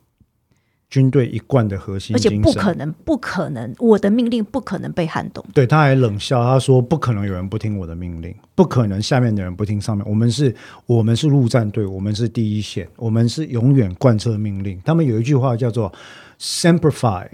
[0.91, 2.30] 军队一贯的核心而且。
[2.41, 5.45] 不可能，不可能，我的命令不可能被撼动。
[5.53, 10.07] 对，他还冷笑，他说：“不可能有人不听我的命令，不可能下面的人不听上面。
[10.09, 10.55] 我们是，
[10.86, 14.80] 我们是陆战队，我们是第一线，我们是永远贯彻命令。
[14.84, 15.93] 他们有一句话叫做
[16.41, 17.28] ‘semper fi’，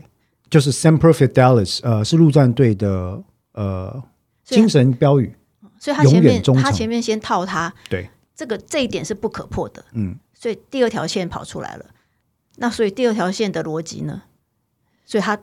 [0.51, 4.03] 就是 ‘semper fidelis’，呃，是陆战队的呃
[4.45, 5.33] 精神标语。
[5.79, 9.85] 所以他前面他前面先套他，对，这个这一点是不可破的。
[9.93, 11.85] 嗯，所以第二条线跑出来了。
[12.57, 14.23] 那所以第二条线的逻辑呢？
[15.05, 15.39] 所以他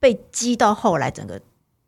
[0.00, 1.40] 被激到后来整个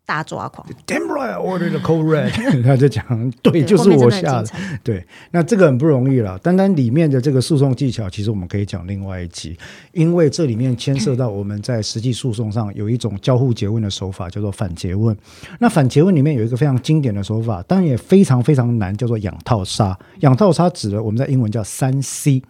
[0.07, 0.65] 大抓狂。
[0.87, 2.31] Dembra ordered the code red，
[2.63, 4.49] 他就讲，对，就是我下的。
[4.85, 6.39] 对，那这个很不容易了。
[6.39, 9.59] 单单里面的这个诉讼技巧，其实我们可以讲另外一集，
[9.93, 15.17] 因为这里面牵涉到我们在实际诉讼上有一种交互诘问的手法，叫做反诘问。
[15.59, 19.99] 那反诘问里面有一个非常经典的手法，当然也非常非常难，叫做养套杀。
[20.21, 22.45] 养套杀指的我们在英文叫三 C：commit，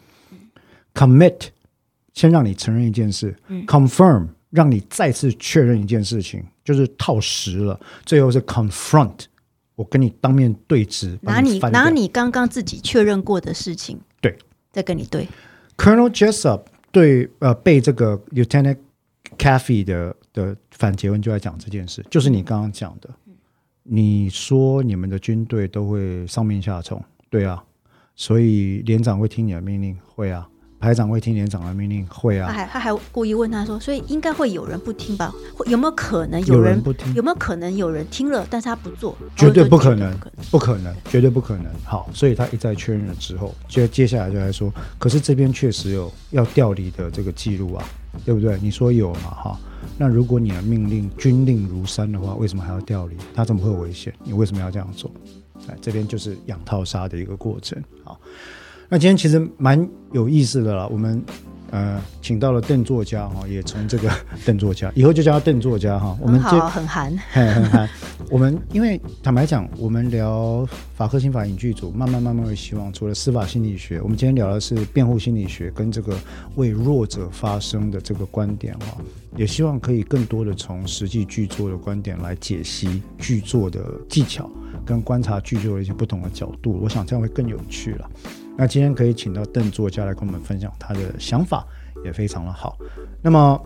[2.15, 3.37] 先让你承认一件事
[3.67, 9.27] ；confirm，让你再次确认一件事情，就是套实了；最后是 confront。
[9.77, 14.39] 我跟你当面对质，把拿你拿你刚刚自己确认过的事情，对，
[14.71, 15.27] 再跟你对。
[15.77, 16.63] Colonel Jessup
[16.93, 18.77] 对呃被这个 Lieutenant
[19.37, 23.11] Caffey 的的反诘问就在讲这件事，就是你刚刚讲的，
[23.83, 27.61] 你说你们的军队都会上面下从，对啊，
[28.15, 30.49] 所以连长会听你的命令，会啊，
[30.85, 35.33] 排长会听连长的命令，会啊，他还他还故意问他说，所以应该会有人不听吧？
[35.57, 39.17] 会有没有可能有人人不听有没有可能有人听了，但是他不做？
[39.35, 40.85] 绝对他会说不可能绝对不可能。
[40.85, 41.67] 不可能，绝对不可能。
[41.85, 47.85] 好，所以他一再确认了之后，接接下来就来说，可是这边确实有要调离的这个记录啊，
[48.25, 48.59] 对不对？
[48.61, 49.31] 你说有嘛？
[49.31, 49.59] 哈，
[49.97, 53.17] 那如果你的命令军令如山的话，为什么还要调离？
[53.35, 54.13] 他怎么会有危险？
[54.23, 55.11] 你为什么要这样做？
[55.67, 57.83] 哎，这边就是养套杀的一个过程。
[58.03, 58.21] 好，
[58.89, 61.23] 那今天其实蛮有意思的啦，我们。
[61.71, 64.09] 呃，请到了邓作家哈，也从这个
[64.47, 66.17] 邓作家，以后就叫他邓作家哈。
[66.21, 67.19] 我们 好，很韩。
[67.33, 67.89] 很嗨。
[68.31, 70.65] 我们因为坦白讲，我们聊
[70.95, 76.17] 法科刑法影剧组，慢慢慢慢会希望，除了司法心理学，我们今天聊的是辩护心理学跟这个
[76.55, 78.97] 为弱者发声的这个观点哈，
[79.37, 84.49] 也希望可以更多的从实际剧作的观点来解析剧作的技巧，
[84.87, 86.79] 跟观察剧作的一些不同的角度。
[86.81, 88.09] 我想这样会更有趣了。
[88.57, 91.67] 那今天可以请到邓作家来跟我们分享他的想法，
[92.05, 92.79] 也非常的好。
[93.21, 93.61] 那么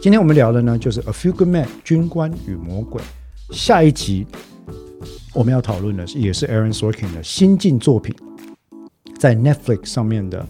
[0.00, 3.02] 今天我们聊的呢，就是 A Few Good Men 军官与魔鬼。
[3.50, 4.26] 下一集
[5.34, 8.14] 我们要讨论的是，也是 Aaron Sorkin 的新晋作品，
[9.18, 10.46] 在 Netflix 上面的，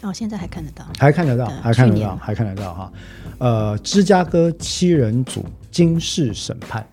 [0.00, 0.86] 哦，现在还看得到。
[0.98, 2.92] 还看得到，还看得到，还看得到哈。
[3.38, 6.86] 呃，芝加哥七人组惊世审判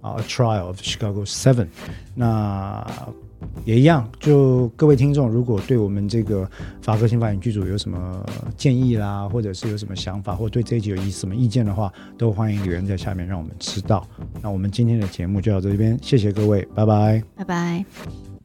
[0.00, 1.66] 啊，A Trial of Chicago Seven。
[2.14, 2.86] 那
[3.64, 6.48] 也一样，就各位听众，如果对我们这个
[6.80, 8.24] 法科新法影剧组有什么
[8.56, 14.06] 建议啦，或者是有什么想法，或对这一集有意什么意见的话，都欢迎留言在下面让我们知道。
[14.40, 17.22] 那我们今天的节目就到这边，谢谢各位，拜拜。
[17.34, 18.35] 拜拜。